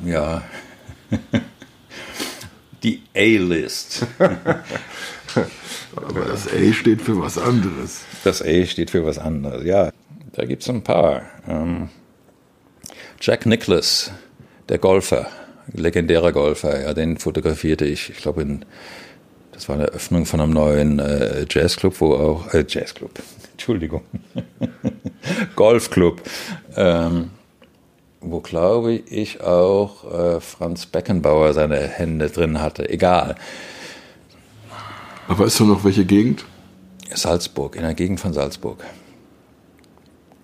[0.05, 0.43] Ja.
[2.83, 4.05] Die A-List.
[5.95, 8.01] Aber das A steht für was anderes.
[8.25, 9.91] Das A steht für was anderes, ja.
[10.33, 11.21] Da gibt es ein paar.
[11.47, 11.89] Ähm,
[13.21, 14.11] Jack Nicklaus,
[14.67, 15.27] der Golfer,
[15.71, 18.65] legendärer Golfer, ja, den fotografierte ich, ich glaube, in,
[19.51, 23.11] das war eine Eröffnung von einem neuen äh, Jazzclub, wo auch, äh, Jazzclub,
[23.51, 24.01] Entschuldigung,
[25.55, 26.21] Golfclub,
[26.75, 27.29] ähm,
[28.21, 32.89] wo glaube ich auch äh, Franz Beckenbauer seine Hände drin hatte.
[32.89, 33.35] Egal.
[35.27, 36.45] Aber weißt du noch welche Gegend?
[37.13, 38.83] Salzburg, in der Gegend von Salzburg.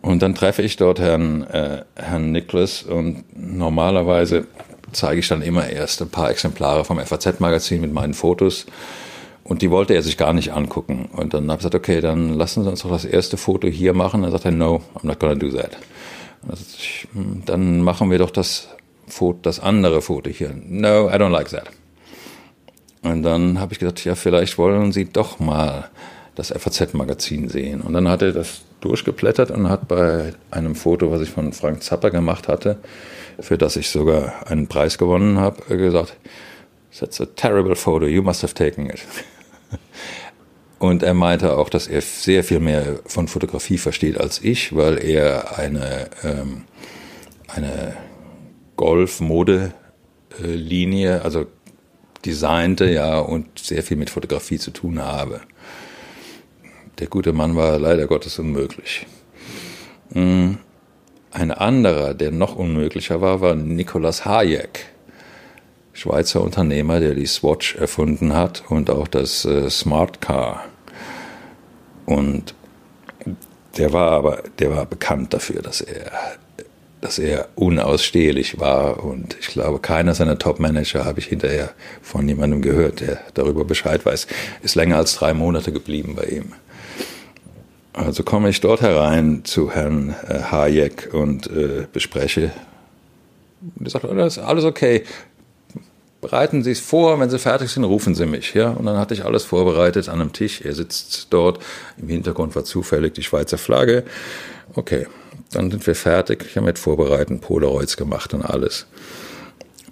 [0.01, 4.47] Und dann treffe ich dort Herrn, äh, Herrn Niklas und normalerweise
[4.91, 8.65] zeige ich dann immer erst ein paar Exemplare vom FAZ-Magazin mit meinen Fotos.
[9.43, 11.09] Und die wollte er sich gar nicht angucken.
[11.11, 13.93] Und dann habe ich gesagt, okay, dann lassen Sie uns doch das erste Foto hier
[13.93, 14.21] machen.
[14.21, 15.77] Dann sagt er, no, I'm not gonna do that.
[16.53, 18.69] Ich, hm, dann machen wir doch das,
[19.07, 20.53] Foto, das andere Foto hier.
[20.53, 21.69] No, I don't like that.
[23.01, 25.89] Und dann habe ich gesagt, ja, vielleicht wollen Sie doch mal
[26.35, 27.81] das FAZ-Magazin sehen.
[27.81, 31.83] Und dann hat er das durchgeblättert und hat bei einem Foto, was ich von Frank
[31.83, 32.77] Zapper gemacht hatte,
[33.41, 36.15] für das ich sogar einen Preis gewonnen habe, gesagt,
[36.99, 38.99] That's a terrible photo, you must have taken it.
[40.79, 44.97] Und er meinte auch, dass er sehr viel mehr von Fotografie versteht als ich, weil
[45.03, 46.63] er eine, ähm,
[47.47, 47.95] eine
[48.77, 51.45] Golf-Mode-Linie, also
[52.25, 55.41] designte, ja, und sehr viel mit Fotografie zu tun habe.
[56.99, 59.05] Der gute Mann war leider Gottes unmöglich.
[60.11, 60.53] Mm,
[61.31, 64.87] ein anderer, der noch unmöglicher war, war Nicolas Hayek,
[65.93, 70.65] Schweizer Unternehmer, der die Swatch erfunden hat und auch das äh, Smart Car.
[72.05, 72.55] Und
[73.77, 76.11] der war aber, der war bekannt dafür, dass er,
[77.01, 79.03] dass er unausstehlich war.
[79.03, 81.71] Und ich glaube, keiner seiner Top-Manager habe ich hinterher
[82.01, 84.27] von jemandem gehört, der darüber Bescheid weiß.
[84.63, 86.53] Ist länger als drei Monate geblieben bei ihm.
[87.93, 92.51] Also komme ich dort herein zu Herrn äh, Hayek und äh, bespreche.
[93.75, 95.03] Und er sagt, alles, alles okay.
[96.21, 98.53] Bereiten Sie es vor, wenn Sie fertig sind, rufen Sie mich.
[98.53, 98.71] Ja?
[98.71, 100.61] Und dann hatte ich alles vorbereitet an einem Tisch.
[100.61, 101.59] Er sitzt dort.
[101.97, 104.03] Im Hintergrund war zufällig die Schweizer Flagge.
[104.75, 105.07] Okay,
[105.51, 106.45] dann sind wir fertig.
[106.47, 108.85] Ich habe mit Vorbereiten Polaroids gemacht und alles.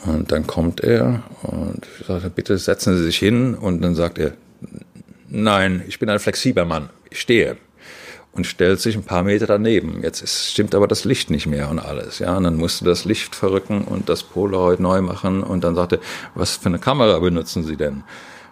[0.05, 3.55] Und dann kommt er und ich sage, bitte setzen Sie sich hin.
[3.55, 4.33] Und dann sagt er,
[5.29, 6.89] nein, ich bin ein flexibler Mann.
[7.09, 7.57] Ich stehe
[8.37, 10.03] und stellt sich ein paar Meter daneben.
[10.03, 12.19] Jetzt ist, stimmt aber das Licht nicht mehr und alles.
[12.19, 15.99] Ja, und dann musste das Licht verrücken und das Polaroid neu machen und dann sagte,
[16.35, 18.03] was für eine Kamera benutzen Sie denn?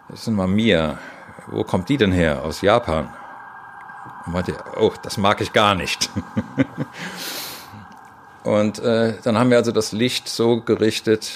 [0.09, 0.97] Das sind mal mir.
[1.47, 2.43] Wo kommt die denn her?
[2.43, 3.13] Aus Japan.
[4.25, 6.09] Und meinte, oh, das mag ich gar nicht.
[8.43, 11.31] und äh, dann haben wir also das Licht so gerichtet,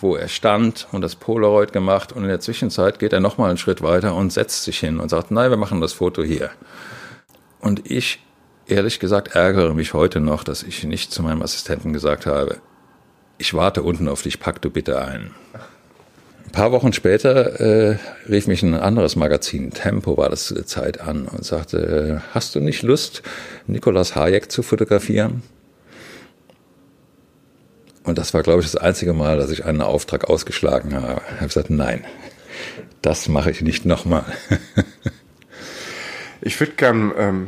[0.00, 3.58] wo er stand und das Polaroid gemacht und in der Zwischenzeit geht er nochmal einen
[3.58, 6.50] Schritt weiter und setzt sich hin und sagt, nein, wir machen das Foto hier.
[7.64, 8.18] Und ich,
[8.66, 12.58] ehrlich gesagt, ärgere mich heute noch, dass ich nicht zu meinem Assistenten gesagt habe,
[13.38, 15.30] ich warte unten auf dich, pack du bitte ein.
[16.44, 17.98] Ein paar Wochen später äh,
[18.28, 22.82] rief mich ein anderes Magazin, Tempo war das Zeit an, und sagte, hast du nicht
[22.82, 23.22] Lust,
[23.66, 25.42] Nikolaus Hayek zu fotografieren?
[28.02, 31.22] Und das war, glaube ich, das einzige Mal, dass ich einen Auftrag ausgeschlagen habe.
[31.28, 32.04] Ich habe gesagt, nein,
[33.00, 34.26] das mache ich nicht nochmal.
[36.44, 37.46] Ich würde gern ähm,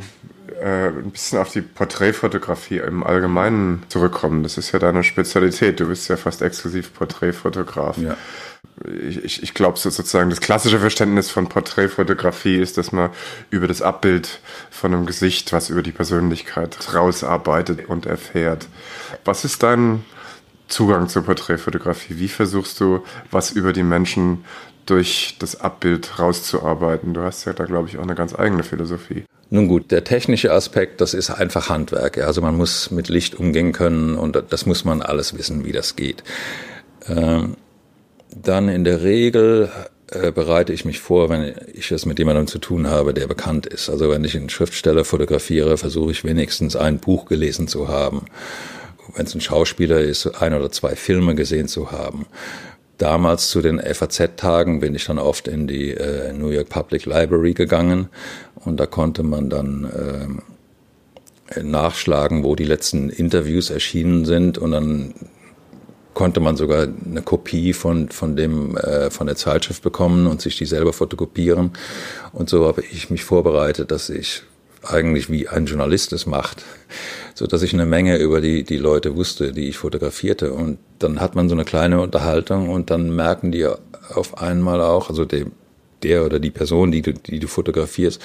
[0.59, 4.41] äh, ein bisschen auf die Porträtfotografie im Allgemeinen zurückkommen.
[4.41, 5.79] Das ist ja deine Spezialität.
[5.79, 7.97] Du bist ja fast exklusiv Porträtfotograf.
[7.97, 8.17] Ja.
[9.07, 13.11] Ich, ich, ich glaube sozusagen, das klassische Verständnis von Porträtfotografie ist, dass man
[13.51, 14.39] über das Abbild
[14.71, 18.67] von einem Gesicht was über die Persönlichkeit rausarbeitet und erfährt.
[19.25, 20.03] Was ist dein
[20.67, 22.17] Zugang zur Porträtfotografie?
[22.17, 24.43] Wie versuchst du, was über die Menschen
[24.89, 27.13] durch das Abbild rauszuarbeiten.
[27.13, 29.25] Du hast ja da, glaube ich, auch eine ganz eigene Philosophie.
[29.49, 32.17] Nun gut, der technische Aspekt, das ist einfach Handwerk.
[32.17, 35.95] Also man muss mit Licht umgehen können und das muss man alles wissen, wie das
[35.95, 36.23] geht.
[37.07, 37.55] Ähm,
[38.35, 39.71] dann in der Regel
[40.09, 43.65] äh, bereite ich mich vor, wenn ich es mit jemandem zu tun habe, der bekannt
[43.65, 43.89] ist.
[43.89, 48.25] Also wenn ich einen Schriftsteller fotografiere, versuche ich wenigstens ein Buch gelesen zu haben.
[49.15, 52.25] Wenn es ein Schauspieler ist, ein oder zwei Filme gesehen zu haben.
[52.97, 57.53] Damals zu den FAZ-Tagen bin ich dann oft in die äh, New York Public Library
[57.53, 58.09] gegangen.
[58.65, 60.41] Und da konnte man dann
[61.55, 64.57] äh, nachschlagen, wo die letzten Interviews erschienen sind.
[64.57, 65.13] Und dann
[66.15, 70.57] konnte man sogar eine Kopie von, von, dem, äh, von der Zeitschrift bekommen und sich
[70.57, 71.73] die selber fotokopieren.
[72.33, 74.41] Und so habe ich mich vorbereitet, dass ich
[74.83, 76.63] eigentlich wie ein Journalist es macht,
[77.37, 80.53] so dass ich eine Menge über die, die Leute wusste, die ich fotografierte.
[80.53, 85.09] Und dann hat man so eine kleine Unterhaltung und dann merken die auf einmal auch,
[85.09, 85.45] also der,
[86.01, 88.19] der oder die Person, die du, die du fotografierst,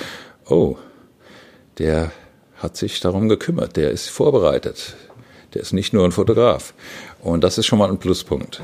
[0.48, 0.76] oh,
[1.76, 2.10] der
[2.56, 4.96] hat sich darum gekümmert, der ist vorbereitet,
[5.52, 6.72] der ist nicht nur ein Fotograf.
[7.20, 8.62] Und das ist schon mal ein Pluspunkt.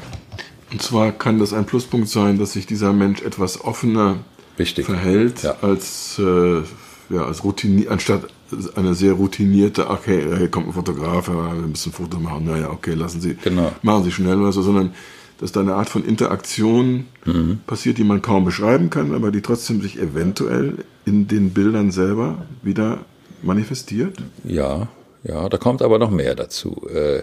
[0.73, 4.21] Und zwar kann das ein Pluspunkt sein, dass sich dieser Mensch etwas offener
[4.59, 4.87] Richtig.
[4.87, 5.57] verhält, Ja.
[5.61, 6.63] als, äh,
[7.11, 8.29] ja, als routiniert, anstatt
[8.77, 12.95] eine sehr routinierte, okay, hier kommt ein Fotograf, wir müssen ein Foto machen, naja, okay,
[12.95, 13.73] lassen Sie, Genau.
[13.83, 14.93] machen Sie schnell oder so, sondern
[15.41, 17.61] dass da eine Art von Interaktion Mhm.
[17.67, 22.39] passiert, die man kaum beschreiben kann, aber die trotzdem sich eventuell in den Bildern selber
[22.63, 22.99] wieder
[23.43, 24.17] manifestiert.
[24.45, 24.89] Ja,
[25.25, 26.83] ja, da kommt aber noch mehr dazu.
[26.93, 27.23] Äh,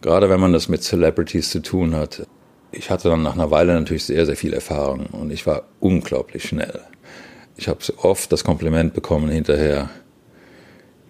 [0.00, 2.26] gerade wenn man das mit Celebrities zu tun hat.
[2.72, 6.44] Ich hatte dann nach einer Weile natürlich sehr, sehr viel Erfahrung und ich war unglaublich
[6.48, 6.80] schnell.
[7.56, 9.88] Ich habe oft das Kompliment bekommen hinterher,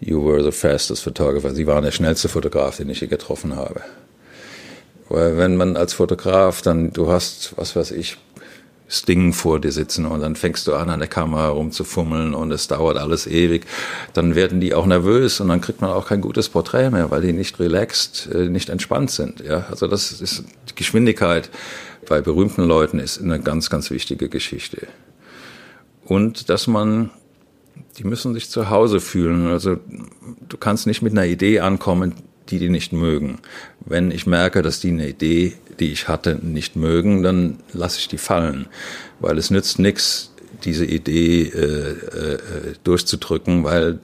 [0.01, 1.55] you were the fastest photographer.
[1.55, 3.83] Sie waren der schnellste Fotograf, den ich je getroffen habe.
[5.09, 8.19] Weil wenn man als Fotograf dann, du hast, was weiß ich,
[8.89, 12.69] Sting vor dir sitzen und dann fängst du an, an der Kamera rumzufummeln und es
[12.69, 13.67] dauert alles ewig,
[14.13, 17.21] dann werden die auch nervös und dann kriegt man auch kein gutes Porträt mehr, weil
[17.21, 19.41] die nicht relaxed, äh, nicht entspannt sind.
[19.41, 21.51] Ja, also das ist die Geschwindigkeit
[22.07, 24.87] bei berühmten Leuten ist eine ganz, ganz wichtige Geschichte.
[26.05, 27.11] Und dass man,
[27.99, 29.49] die müssen sich zu Hause fühlen.
[29.49, 29.79] Also
[30.49, 32.15] du kannst nicht mit einer Idee ankommen,
[32.49, 33.39] die die nicht mögen.
[33.85, 38.09] Wenn ich merke, dass die eine Idee, die ich hatte, nicht mögen, dann lasse ich
[38.09, 38.67] die fallen,
[39.21, 40.33] weil es nützt nichts,
[40.65, 42.39] diese Idee äh, äh,
[42.85, 43.99] durchzudrücken, weil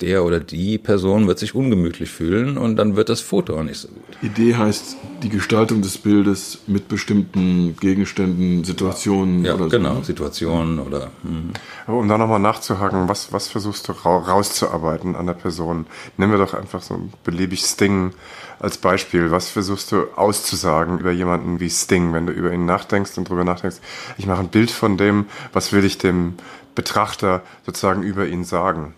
[0.00, 3.78] der oder die Person wird sich ungemütlich fühlen und dann wird das Foto auch nicht
[3.78, 4.02] so gut.
[4.22, 9.70] Idee heißt die Gestaltung des Bildes mit bestimmten Gegenständen, Situationen Ja, oder so.
[9.70, 10.04] genau, ne?
[10.04, 11.50] Situationen oder hm.
[11.86, 15.86] Aber um da nochmal nachzuhaken, was, was versuchst du ra rauszuarbeiten an der Person?
[16.16, 18.12] Nehmen wir doch einfach so ein beliebig Sting
[18.58, 19.30] als Beispiel.
[19.30, 23.44] Was versuchst du auszusagen über jemanden wie Sting, wenn du über ihn nachdenkst und drüber
[23.44, 23.78] nachdenkst?
[24.18, 26.34] Ich mache ein Bild von dem, was will ich dem
[26.74, 28.94] Betrachter sozusagen über ihn sagen?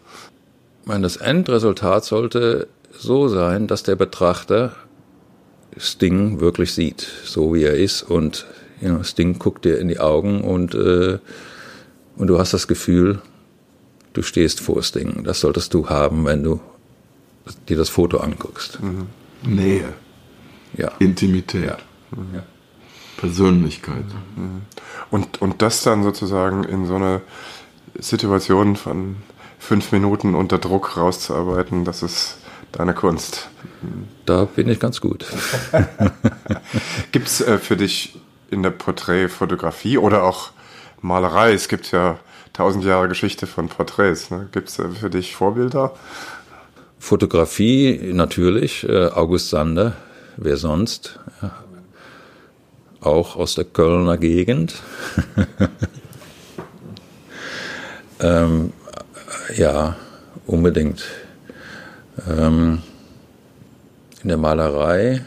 [0.89, 4.73] Ich meine, das Endresultat sollte so sein, dass der Betrachter
[5.77, 8.03] Sting wirklich sieht, so wie er ist.
[8.03, 8.47] Und
[8.81, 11.19] you know, Sting guckt dir in die Augen und, äh,
[12.17, 13.21] und du hast das Gefühl,
[14.15, 15.25] du stehst vor Sting.
[15.25, 16.59] Das solltest du haben, wenn du
[17.69, 18.79] dir das Foto anguckst.
[19.43, 19.93] Nähe,
[20.75, 20.93] Ja.
[21.01, 21.77] Intimität, Ja.
[22.33, 22.43] ja.
[23.19, 24.07] Persönlichkeit.
[25.11, 27.21] Und, und das dann sozusagen in so eine
[27.99, 29.17] Situation von
[29.59, 32.39] fünf Minuten unter Druck rauszuarbeiten, das ist
[32.73, 33.49] deine Kunst.
[34.27, 35.27] Da bin ich ganz gut.
[37.13, 38.19] Gibt es äh, für dich
[38.51, 40.51] in der Porträtfotografie oder auch
[41.01, 42.19] Malerei, es gibt ja
[42.53, 44.49] tausend Jahre Geschichte von Porträts, ne?
[44.51, 45.95] gibt es äh, für dich Vorbilder?
[46.99, 49.95] Fotografie natürlich, äh, August Sander,
[50.37, 51.21] wer sonst?
[51.41, 51.53] Ja.
[53.01, 54.75] Auch aus der Kölner Gegend.
[58.21, 58.73] ähm,
[59.57, 59.97] ja,
[60.47, 61.05] unbedingt.
[62.29, 62.83] Ähm,
[64.23, 65.25] in der Malerei,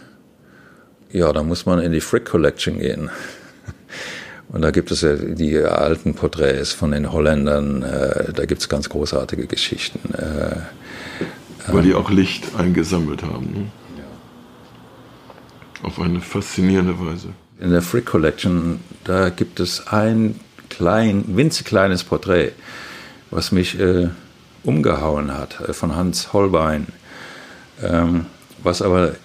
[1.11, 3.09] ja, da muss man in die Frick Collection gehen.
[4.49, 8.69] Und da gibt es ja die alten Porträts von den Holländern, äh, da gibt es
[8.69, 10.13] ganz großartige Geschichten.
[10.13, 13.51] Äh, Weil die auch Licht eingesammelt haben.
[13.53, 13.71] Ne?
[15.83, 17.29] Auf eine faszinierende Weise.
[17.59, 20.39] In der Frick Collection, da gibt es ein
[20.69, 22.51] klein, winzig kleines Porträt,
[23.31, 24.09] was mich äh,
[24.63, 26.87] umgehauen hat, äh, von Hans Holbein.
[27.81, 28.27] Ähm,
[28.63, 29.15] was aber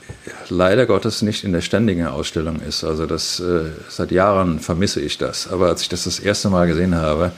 [0.48, 2.84] leider Gottes nicht in der ständigen Ausstellung ist.
[2.84, 5.48] Also das äh, seit Jahren vermisse ich das.
[5.48, 7.32] Aber als ich das das erste Mal gesehen habe,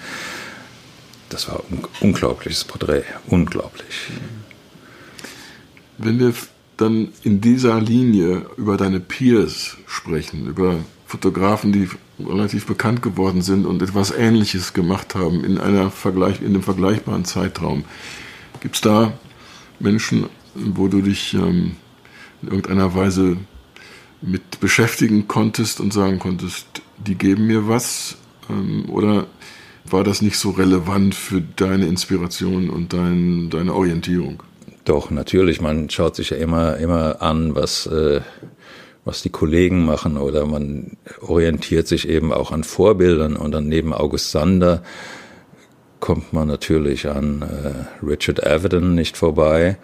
[1.28, 4.10] das war un unglaubliches Porträt, unglaublich.
[5.98, 6.32] Wenn wir
[6.76, 10.76] dann in dieser Linie über deine Peers sprechen, über
[11.08, 11.88] Fotografen, die
[12.20, 17.24] relativ bekannt geworden sind und etwas Ähnliches gemacht haben in einer Vergleich, in einem vergleichbaren
[17.24, 17.84] Zeitraum,
[18.60, 19.14] gibt es da
[19.80, 21.76] Menschen, wo du dich ähm,
[22.42, 23.38] in irgendeiner Weise
[24.20, 26.66] mit beschäftigen konntest und sagen konntest,
[26.98, 28.18] die geben mir was?
[28.50, 29.28] Ähm, oder
[29.86, 34.42] war das nicht so relevant für deine Inspiration und dein, deine Orientierung?
[34.84, 35.62] Doch, natürlich.
[35.62, 38.20] Man schaut sich ja immer, immer an, was, äh,
[39.04, 43.92] was die Kollegen machen oder man orientiert sich eben auch an Vorbildern und dann neben
[43.92, 44.82] August Sander
[46.00, 49.78] kommt man natürlich an äh, Richard Avedon nicht vorbei.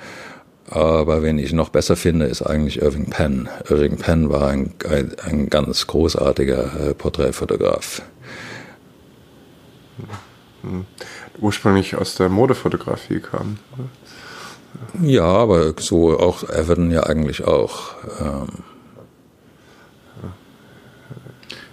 [0.70, 3.48] Aber wen ich noch besser finde, ist eigentlich Irving Penn.
[3.68, 8.02] Irving Penn war ein, ein, ein ganz großartiger äh, Porträtfotograf.
[11.38, 13.58] Ursprünglich aus der Modefotografie kam.
[15.02, 17.94] Ja, aber so auch Everton ja eigentlich auch.
[18.20, 18.48] Ähm.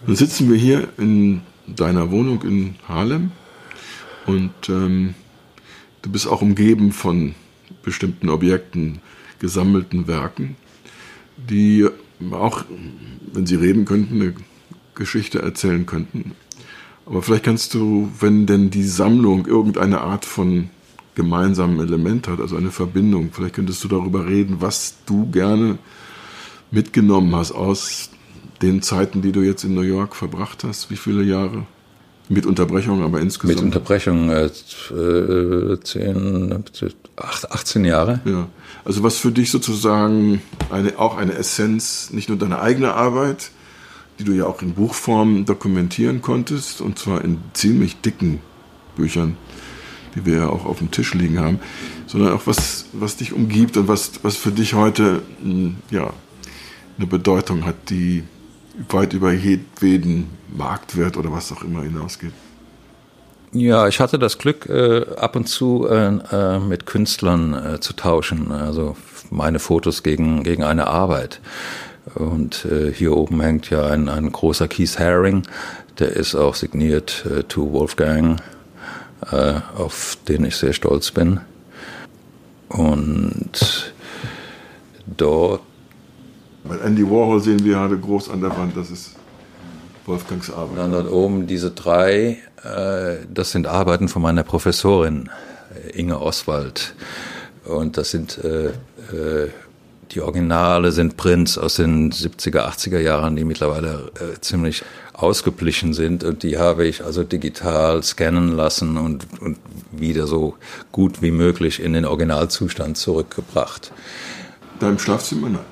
[0.06, 3.32] Dann sitzen wir hier in deiner Wohnung in Harlem
[4.26, 5.14] und ähm,
[6.02, 7.36] du bist auch umgeben von
[7.84, 9.00] bestimmten Objekten,
[9.40, 10.56] gesammelten Werken,
[11.38, 11.88] die
[12.32, 12.66] auch,
[13.34, 14.34] wenn sie reden könnten, eine
[14.96, 16.32] Geschichte erzählen könnten.
[17.06, 20.70] Aber vielleicht kannst du, wenn denn die Sammlung irgendeine Art von
[21.14, 25.78] gemeinsamen Element hat, also eine Verbindung, vielleicht könntest du darüber reden, was du gerne
[26.72, 28.11] mitgenommen hast aus
[28.62, 30.90] den Zeiten, die du jetzt in New York verbracht hast.
[30.90, 31.66] Wie viele Jahre?
[32.30, 33.58] Mit Unterbrechung, aber insgesamt.
[33.58, 34.50] Mit Unterbrechung äh,
[35.84, 36.64] 10,
[37.18, 38.22] 18 Jahre.
[38.24, 38.48] Ja.
[38.86, 43.52] Also was für dich sozusagen eine, auch eine Essenz, nicht nur deiner eigenen Arbeit,
[44.18, 48.40] die du ja auch in Buchform dokumentieren konntest, und zwar in ziemlich dicken
[48.96, 49.36] Büchern,
[50.16, 51.60] die wir ja auch auf dem Tisch liegen haben,
[52.08, 55.22] sondern auch was, was dich umgibt und was, was für dich heute
[55.90, 56.14] ja,
[56.98, 58.24] eine Bedeutung hat, die
[58.90, 62.34] weit über jedweden Marktwert oder was auch immer hinausgeht.
[63.54, 67.94] Ja, ich hatte das Glück, äh, ab und zu äh, äh, mit Künstlern äh, zu
[67.94, 68.96] tauschen, also
[69.30, 71.42] meine Fotos gegen, gegen eine Arbeit.
[72.16, 75.44] Und äh, hier oben hängt ja ein, ein großer Keith Haring,
[76.00, 78.42] der ist auch signiert äh, to Wolfgang,
[79.78, 81.42] auf den ich sehr stolz bin.
[82.70, 83.94] Und
[85.06, 85.62] dort
[86.64, 89.16] bei Andy Warhol sehen wir gerade groß an der Wand, das ist
[90.06, 90.78] Wolfgangs Arbeit.
[90.78, 95.30] Dann dort oben diese drei, äh, das sind Arbeiten von meiner Professorin
[95.94, 96.96] Inge Oswald.
[97.66, 99.50] Und das sind äh, äh,
[100.12, 104.84] die Originale sind Prints aus den 70er, 80er Jahren, die mittlerweile äh, ziemlich
[105.14, 106.26] ausgeblichen sind.
[106.26, 109.58] Und die habe ich also digital scannen lassen und, und
[109.92, 110.56] wieder so
[110.92, 113.94] gut wie möglich in den Originalzustand zurückgebracht.
[114.80, 115.48] Da im Schlafzimmer?
[115.48, 115.71] Nein.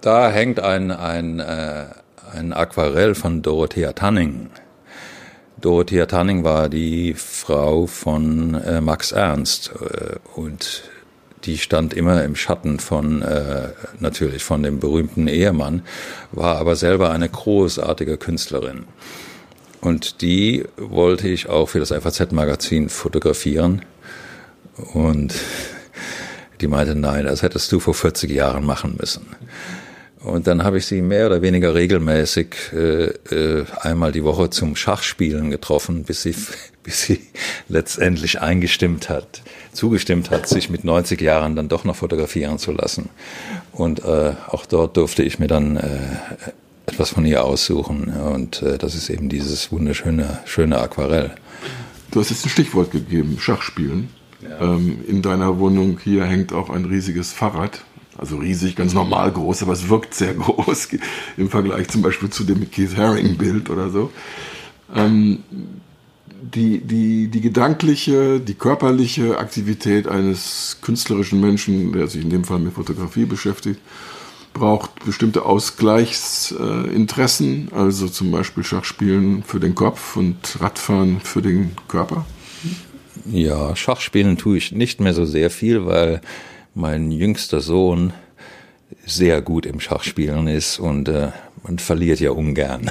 [0.00, 1.84] Da hängt ein, ein, äh,
[2.32, 4.48] ein Aquarell von Dorothea Tanning.
[5.60, 10.84] Dorothea Tanning war die Frau von äh, Max Ernst äh, und
[11.44, 15.82] die stand immer im Schatten von äh, natürlich von dem berühmten Ehemann,
[16.32, 18.84] war aber selber eine großartige Künstlerin.
[19.82, 23.82] Und die wollte ich auch für das FAZ-Magazin fotografieren.
[24.94, 25.34] Und
[26.60, 29.26] die meinte, nein, das hättest du vor 40 Jahren machen müssen.
[30.22, 34.76] Und dann habe ich sie mehr oder weniger regelmäßig äh, äh, einmal die Woche zum
[34.76, 36.34] Schachspielen getroffen, bis sie,
[36.82, 37.20] bis sie
[37.68, 39.42] letztendlich eingestimmt hat,
[39.72, 43.08] zugestimmt hat, sich mit 90 Jahren dann doch noch fotografieren zu lassen.
[43.72, 45.98] Und äh, auch dort durfte ich mir dann äh,
[46.84, 48.08] etwas von ihr aussuchen.
[48.08, 51.30] Und äh, das ist eben dieses wunderschöne schöne Aquarell.
[52.10, 54.10] Du hast jetzt ein Stichwort gegeben, Schachspielen.
[54.42, 54.74] Ja.
[54.74, 57.84] Ähm, in deiner Wohnung hier hängt auch ein riesiges Fahrrad
[58.20, 60.90] also riesig, ganz normal groß, aber es wirkt sehr groß
[61.38, 64.12] im Vergleich zum Beispiel zu dem Keith Haring-Bild oder so.
[64.94, 65.38] Ähm,
[66.42, 72.58] die, die, die gedankliche, die körperliche Aktivität eines künstlerischen Menschen, der sich in dem Fall
[72.58, 73.80] mit Fotografie beschäftigt,
[74.52, 81.70] braucht bestimmte Ausgleichsinteressen, äh, also zum Beispiel Schachspielen für den Kopf und Radfahren für den
[81.88, 82.26] Körper.
[83.26, 86.20] Ja, Schachspielen tue ich nicht mehr so sehr viel, weil
[86.74, 88.12] mein jüngster Sohn
[89.06, 91.28] sehr gut im Schachspielen ist und äh,
[91.62, 92.90] man verliert ja ungern.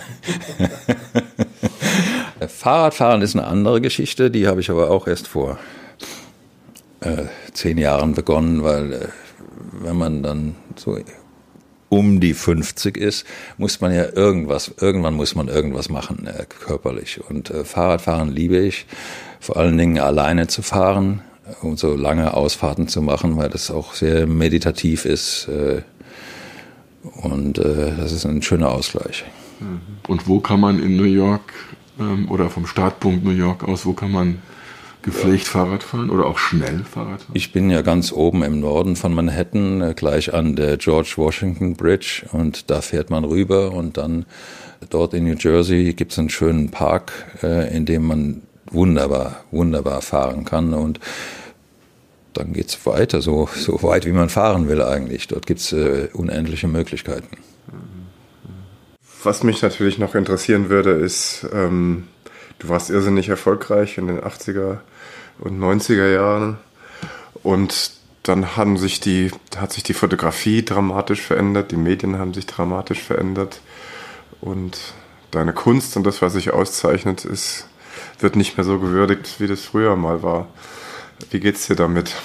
[2.48, 5.60] Fahrradfahren ist eine andere Geschichte, die habe ich aber auch erst vor
[7.02, 9.08] äh, zehn Jahren begonnen, weil äh,
[9.72, 10.98] wenn man dann so
[11.90, 13.26] um die 50 ist,
[13.58, 17.20] muss man ja irgendwas, irgendwann muss man irgendwas machen, äh, körperlich.
[17.28, 18.86] Und äh, Fahrradfahren liebe ich,
[19.40, 21.22] vor allen Dingen alleine zu fahren
[21.62, 25.48] um so lange Ausfahrten zu machen, weil das auch sehr meditativ ist.
[25.48, 25.82] Äh,
[27.22, 29.24] und äh, das ist ein schöner Ausgleich.
[30.08, 31.54] Und wo kann man in New York
[32.00, 34.42] ähm, oder vom Startpunkt New York aus, wo kann man
[35.02, 37.32] gepflegt Fahrrad fahren oder auch schnell Fahrrad fahren?
[37.34, 41.76] Ich bin ja ganz oben im Norden von Manhattan, äh, gleich an der George Washington
[41.76, 44.26] Bridge und da fährt man rüber und dann
[44.90, 47.12] dort in New Jersey gibt es einen schönen Park,
[47.44, 48.42] äh, in dem man
[48.72, 51.00] wunderbar, wunderbar fahren kann und
[52.34, 55.28] dann geht's weiter, so, so weit wie man fahren will eigentlich.
[55.28, 57.38] Dort gibt's äh, unendliche Möglichkeiten.
[59.24, 62.08] Was mich natürlich noch interessieren würde, ist, ähm,
[62.60, 64.78] du warst irrsinnig erfolgreich in den 80er
[65.40, 66.58] und 90er Jahren
[67.44, 67.92] und
[68.24, 73.02] dann haben sich die, hat sich die Fotografie dramatisch verändert, die Medien haben sich dramatisch
[73.02, 73.62] verändert
[74.40, 74.78] und
[75.32, 77.69] deine Kunst und das, was sich auszeichnet, ist,
[78.20, 80.48] wird nicht mehr so gewürdigt, wie das früher mal war.
[81.32, 82.16] Wie geht's dir damit?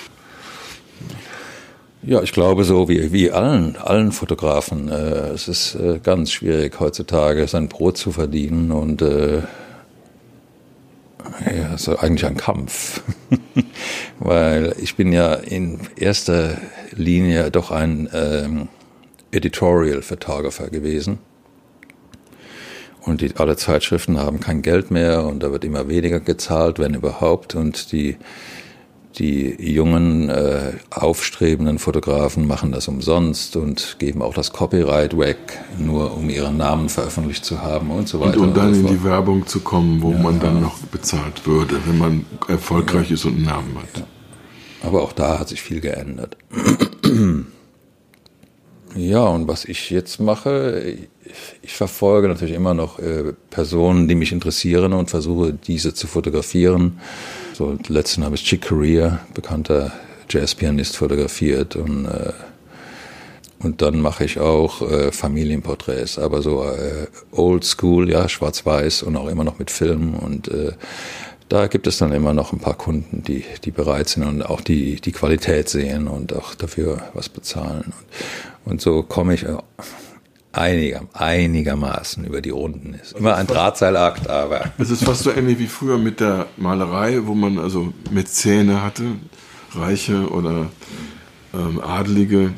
[2.03, 4.89] Ja, ich glaube so wie, wie allen, allen Fotografen.
[4.89, 9.39] Äh, es ist äh, ganz schwierig heutzutage sein Brot zu verdienen und äh,
[11.47, 13.03] ja, so eigentlich ein Kampf.
[14.19, 16.59] Weil ich bin ja in erster
[16.93, 18.69] Linie doch ein ähm,
[19.33, 21.19] Editorial Photographer gewesen.
[23.05, 26.95] Und die, alle Zeitschriften haben kein Geld mehr und da wird immer weniger gezahlt, wenn
[26.95, 27.55] überhaupt.
[27.55, 28.17] Und die
[29.19, 35.37] die jungen, äh, aufstrebenden Fotografen machen das umsonst und geben auch das Copyright weg,
[35.79, 38.39] nur um ihren Namen veröffentlicht zu haben und so weiter.
[38.41, 40.61] Und um dann und so in die Werbung zu kommen, wo Ja, man dann ja.
[40.63, 44.05] noch bezahlt würde, wenn man erfolgreich ist und einen Namen hat.
[44.83, 46.37] Aber auch da hat sich viel geändert.
[48.95, 50.97] Ja, und was ich jetzt mache,
[51.63, 57.01] ich, verfolge natürlich immer noch äh, Personen, die mich interessieren und versuche, diese zu fotografieren.
[57.55, 59.93] So, letzten habe ich Chick Corea, bekannter
[60.31, 62.33] Jazzpianist, fotografiert und äh,
[63.65, 69.17] und dann mache ich auch äh, Familienporträts, aber so äh, old school, ja, schwarz-weiß und
[69.17, 70.15] auch immer noch mit Film.
[70.15, 70.73] Und äh,
[71.49, 74.61] da gibt es dann immer noch ein paar Kunden, die, die bereit sind und auch
[74.61, 77.85] die, die Qualität sehen und auch dafür was bezahlen.
[77.87, 77.95] Und,
[78.65, 79.57] und so komme ich äh,
[80.53, 82.95] einiger, einigermaßen über die Runden.
[82.95, 87.21] Ist immer ein Drahtseilakt, aber Es ist fast so ähnlich wie früher mit der Malerei,
[87.25, 89.05] wo man also Mäzene hatte,
[89.75, 90.71] Reiche oder
[91.53, 92.55] ähm, Adelige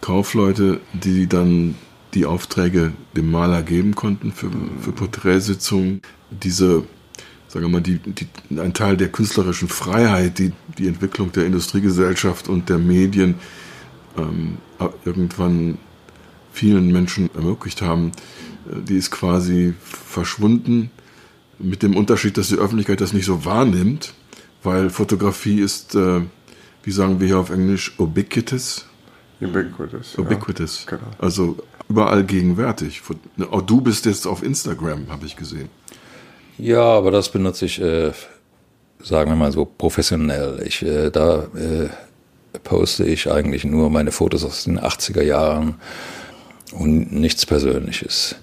[0.00, 1.74] Kaufleute, die dann
[2.14, 4.50] die Aufträge dem Maler geben konnten für,
[4.80, 6.00] für Porträtsitzungen.
[6.30, 6.84] Diese,
[7.48, 8.26] sagen wir mal, die, die,
[8.58, 13.34] ein Teil der künstlerischen Freiheit, die die Entwicklung der Industriegesellschaft und der Medien
[14.16, 14.58] ähm,
[15.04, 15.78] irgendwann
[16.52, 18.12] vielen Menschen ermöglicht haben,
[18.70, 20.90] äh, die ist quasi verschwunden,
[21.58, 24.14] mit dem Unterschied, dass die Öffentlichkeit das nicht so wahrnimmt,
[24.62, 26.20] weil Fotografie ist, äh,
[26.82, 28.86] wie sagen wir hier auf Englisch, ubiquitous.
[29.40, 30.14] Ubiquitous.
[30.16, 30.24] ja.
[30.24, 30.86] Ubiquitous.
[30.86, 31.02] Genau.
[31.18, 31.56] Also
[31.88, 33.02] überall gegenwärtig.
[33.50, 35.68] Auch du bist jetzt auf Instagram, habe ich gesehen.
[36.58, 38.12] Ja, aber das benutze ich, äh,
[39.00, 40.62] sagen wir mal so, professionell.
[40.66, 41.88] Ich, äh, da äh,
[42.64, 45.76] poste ich eigentlich nur meine Fotos aus den 80er Jahren
[46.72, 48.36] und nichts Persönliches.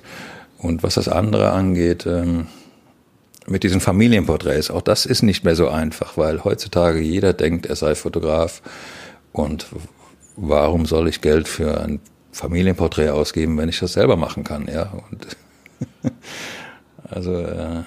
[0.57, 2.47] Und was das andere angeht, ähm,
[3.47, 7.75] mit diesen Familienporträts, auch das ist nicht mehr so einfach, weil heutzutage jeder denkt, er
[7.75, 8.61] sei Fotograf
[9.31, 9.67] und
[10.35, 11.99] warum soll ich Geld für ein
[12.31, 14.91] Familienporträt ausgeben, wenn ich das selber machen kann, ja?
[15.09, 15.37] Und
[17.09, 17.83] also äh,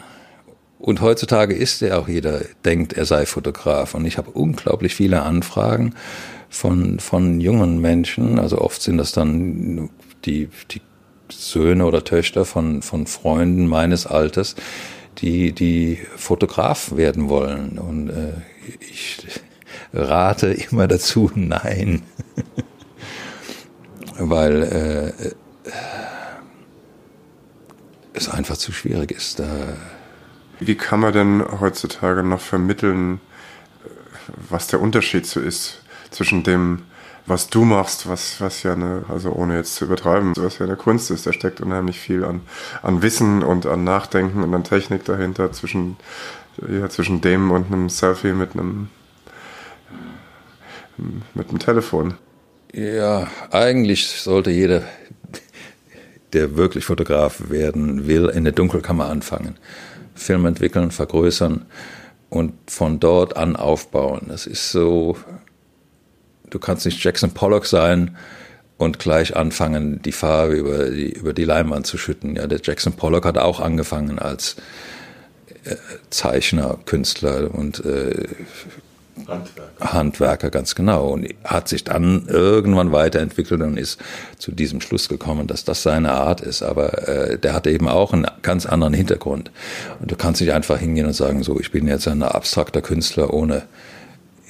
[0.78, 5.22] und heutzutage ist ja auch jeder denkt, er sei Fotograf und ich habe unglaublich viele
[5.22, 5.94] Anfragen
[6.48, 9.90] von von jungen Menschen, also oft sind das dann
[10.24, 10.80] die die
[11.30, 14.54] Söhne oder Töchter von von Freunden meines Alters,
[15.18, 18.32] die die Fotograf werden wollen und äh,
[18.80, 19.18] ich
[19.92, 22.02] rate immer dazu, nein.
[24.18, 25.12] Weil äh,
[28.14, 29.38] es einfach zu schwierig ist.
[29.38, 29.46] Da
[30.60, 33.20] Wie kann man denn heutzutage noch vermitteln,
[34.48, 36.82] was der Unterschied so ist zwischen dem,
[37.26, 40.76] was du machst, was, was ja eine, also ohne jetzt zu übertreiben, was ja eine
[40.76, 42.40] Kunst ist, da steckt unheimlich viel an,
[42.82, 45.96] an Wissen und an Nachdenken und an Technik dahinter zwischen,
[46.68, 48.88] ja, zwischen dem und einem Selfie mit einem,
[51.34, 52.14] mit einem Telefon.
[52.72, 54.82] Ja, eigentlich sollte jeder,
[56.32, 59.58] der wirklich Fotograf werden will, in der Dunkelkammer anfangen.
[60.18, 61.64] Film entwickeln, vergrößern
[62.28, 64.26] und von dort an aufbauen.
[64.28, 65.16] Das ist so,
[66.50, 68.16] du kannst nicht Jackson Pollock sein
[68.76, 72.36] und gleich anfangen, die Farbe über die, über die Leinwand zu schütten.
[72.36, 74.56] Ja, der Jackson Pollock hat auch angefangen als
[75.64, 75.76] äh,
[76.10, 78.26] Zeichner, Künstler und äh,
[79.26, 79.92] Handwerker.
[79.92, 81.08] Handwerker, ganz genau.
[81.08, 83.98] Und hat sich dann irgendwann weiterentwickelt und ist
[84.38, 86.62] zu diesem Schluss gekommen, dass das seine Art ist.
[86.62, 89.50] Aber äh, der hat eben auch einen ganz anderen Hintergrund.
[90.00, 93.32] Und du kannst nicht einfach hingehen und sagen, so, ich bin jetzt ein abstrakter Künstler,
[93.32, 93.62] ohne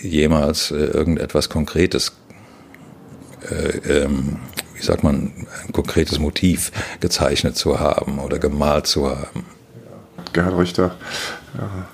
[0.00, 2.12] jemals äh, irgendetwas Konkretes,
[3.50, 4.36] äh, ähm,
[4.74, 5.32] wie sagt man,
[5.66, 9.44] ein konkretes Motiv gezeichnet zu haben oder gemalt zu haben.
[10.32, 10.94] Gerhard Richter.
[11.56, 11.88] Ja.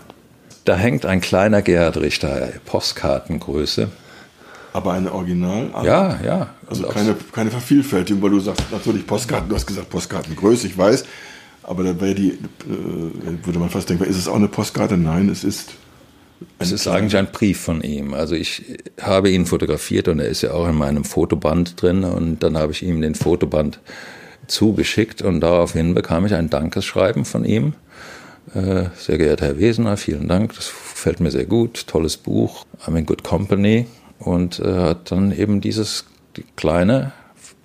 [0.64, 3.88] Da hängt ein kleiner Gerhard Richter, Postkartengröße.
[4.72, 5.70] Aber eine Original?
[5.84, 6.48] Ja, ja.
[6.66, 11.04] Also keine, keine Vervielfältigung, weil du sagst, natürlich Postkarten, du hast gesagt Postkartengröße, ich weiß.
[11.62, 14.96] Aber da wäre die, äh, würde man fast denken, ist es auch eine Postkarte?
[14.96, 15.74] Nein, es ist.
[16.58, 18.12] Es ist eigentlich ein Brief von ihm.
[18.12, 22.42] Also ich habe ihn fotografiert und er ist ja auch in meinem Fotoband drin und
[22.42, 23.80] dann habe ich ihm den Fotoband
[24.46, 27.74] zugeschickt und daraufhin bekam ich ein Dankeschreiben von ihm.
[28.52, 32.96] Äh, sehr geehrter Herr Wesener, vielen Dank, das gefällt mir sehr gut, tolles Buch, I'm
[32.96, 33.86] in good company
[34.18, 36.04] und äh, hat dann eben dieses
[36.56, 37.12] kleine,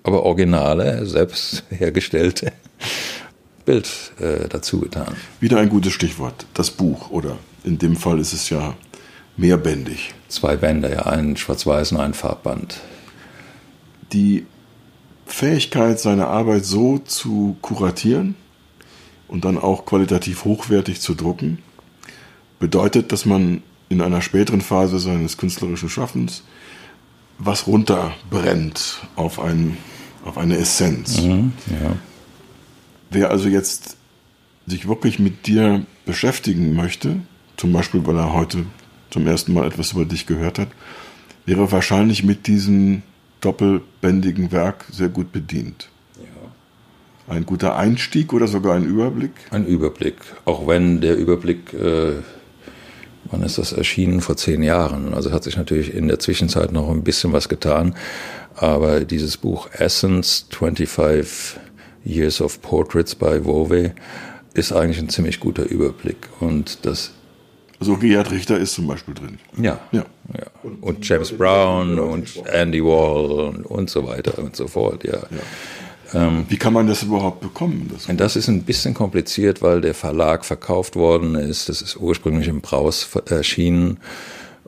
[0.02, 2.52] aber originale, selbst hergestellte
[3.66, 5.16] Bild äh, dazu getan.
[5.38, 7.10] Wieder ein gutes Stichwort, das Buch.
[7.10, 8.74] Oder in dem Fall ist es ja
[9.36, 10.14] mehrbändig.
[10.28, 12.80] Zwei Bände, ja, ein Schwarz-Weiß und ein Farbband.
[14.12, 14.46] Die
[15.26, 18.34] Fähigkeit, seine Arbeit so zu kuratieren
[19.30, 21.58] und dann auch qualitativ hochwertig zu drucken,
[22.58, 26.42] bedeutet, dass man in einer späteren Phase seines künstlerischen Schaffens
[27.38, 29.76] was runterbrennt auf, ein,
[30.24, 31.18] auf eine Essenz.
[31.18, 31.96] Ja.
[33.10, 33.96] Wer also jetzt
[34.66, 37.20] sich wirklich mit dir beschäftigen möchte,
[37.56, 38.66] zum Beispiel weil er heute
[39.10, 40.68] zum ersten Mal etwas über dich gehört hat,
[41.46, 43.02] wäre wahrscheinlich mit diesem
[43.40, 45.88] doppelbändigen Werk sehr gut bedient.
[47.30, 49.30] Ein guter Einstieg oder sogar ein Überblick?
[49.52, 52.14] Ein Überblick, auch wenn der Überblick, äh,
[53.30, 54.20] wann ist das erschienen?
[54.20, 55.14] Vor zehn Jahren.
[55.14, 57.94] Also hat sich natürlich in der Zwischenzeit noch ein bisschen was getan.
[58.56, 61.60] Aber dieses Buch Essence, 25
[62.04, 63.92] Years of Portraits by Wove,
[64.54, 66.16] ist eigentlich ein ziemlich guter Überblick.
[66.40, 67.12] Und das,
[67.78, 69.38] Also Gerhard Richter ist zum Beispiel drin.
[69.56, 69.78] ja.
[69.92, 70.04] Ja.
[70.36, 70.46] ja.
[70.80, 75.20] Und James Brown und Andy Wall und, und so weiter und so fort, ja.
[76.12, 77.90] Wie kann man das überhaupt bekommen?
[77.92, 81.68] Das das ist ein bisschen kompliziert, weil der Verlag verkauft worden ist.
[81.68, 83.98] Das ist ursprünglich im Braus erschienen.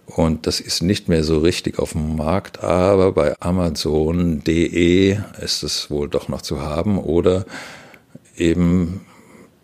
[0.07, 5.91] Und das ist nicht mehr so richtig auf dem Markt, aber bei Amazon.de ist es
[5.91, 7.47] wohl doch noch zu haben oder
[8.37, 9.01] eben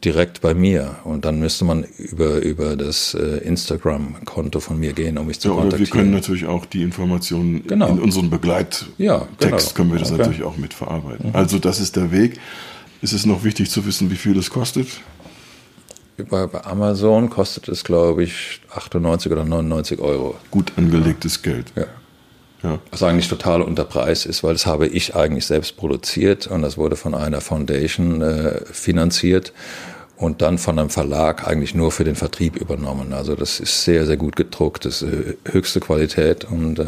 [0.04, 0.96] direkt bei mir.
[1.04, 5.48] Und dann müsste man über, über das äh, Instagram-Konto von mir gehen, um mich zu
[5.48, 5.98] ja, oder wir kontaktieren.
[5.98, 7.88] können natürlich auch die Informationen Genau.
[7.88, 9.56] in unseren Begleittext Ja, genau.
[9.74, 10.18] können wir das Okay.
[10.18, 11.34] natürlich auch mitverarbeiten.
[11.34, 12.38] Also das ist der Weg.
[13.02, 14.88] Ist es noch wichtig zu wissen, wie viel es kostet?
[16.30, 20.36] bei, bei Amazon kostet es, glaube ich, 98 oder 99 Euro.
[20.50, 21.72] Gut angelegtes Geld.
[21.76, 21.84] Ja.
[22.62, 22.80] Ja.
[22.90, 26.76] Was eigentlich total unter Preis ist, weil das habe ich eigentlich selbst produziert und das
[26.76, 29.52] wurde von einer Foundation äh, finanziert
[30.16, 33.12] und dann von einem Verlag eigentlich nur für den Vertrieb übernommen.
[33.12, 36.86] Also das ist sehr, sehr gut gedruckt, das ist äh, höchste Qualität und äh,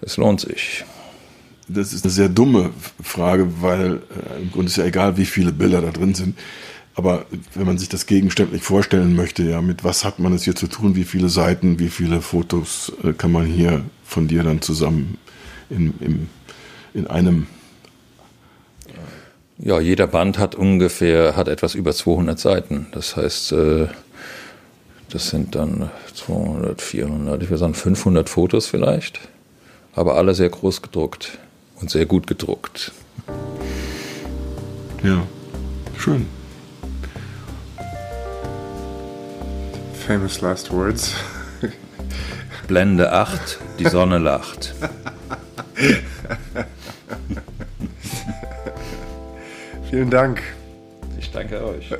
[0.00, 0.84] es lohnt sich.
[1.68, 2.70] Das ist eine sehr dumme
[3.02, 6.38] Frage, weil äh, im Grunde ist ja egal, wie viele Bilder da drin sind.
[6.94, 7.24] Aber
[7.54, 10.66] wenn man sich das gegenständlich vorstellen möchte, ja, mit was hat man es hier zu
[10.66, 10.96] tun?
[10.96, 15.16] Wie viele Seiten, wie viele Fotos äh, kann man hier von dir dann zusammen
[15.70, 16.28] in, im,
[16.92, 17.46] in einem
[19.58, 22.86] Ja, jeder Band hat ungefähr, hat etwas über 200 Seiten.
[22.92, 23.86] Das heißt, äh,
[25.10, 29.20] das sind dann 200, 400, ich würde sagen 500 Fotos vielleicht.
[29.94, 31.38] Aber alle sehr groß gedruckt
[31.80, 32.92] und sehr gut gedruckt.
[35.02, 35.26] Ja,
[35.98, 36.26] schön.
[40.10, 41.14] Famous last words.
[42.66, 44.74] Blende 8, die Sonne lacht.
[49.88, 50.42] Vielen Dank.
[51.16, 51.94] Ich danke euch.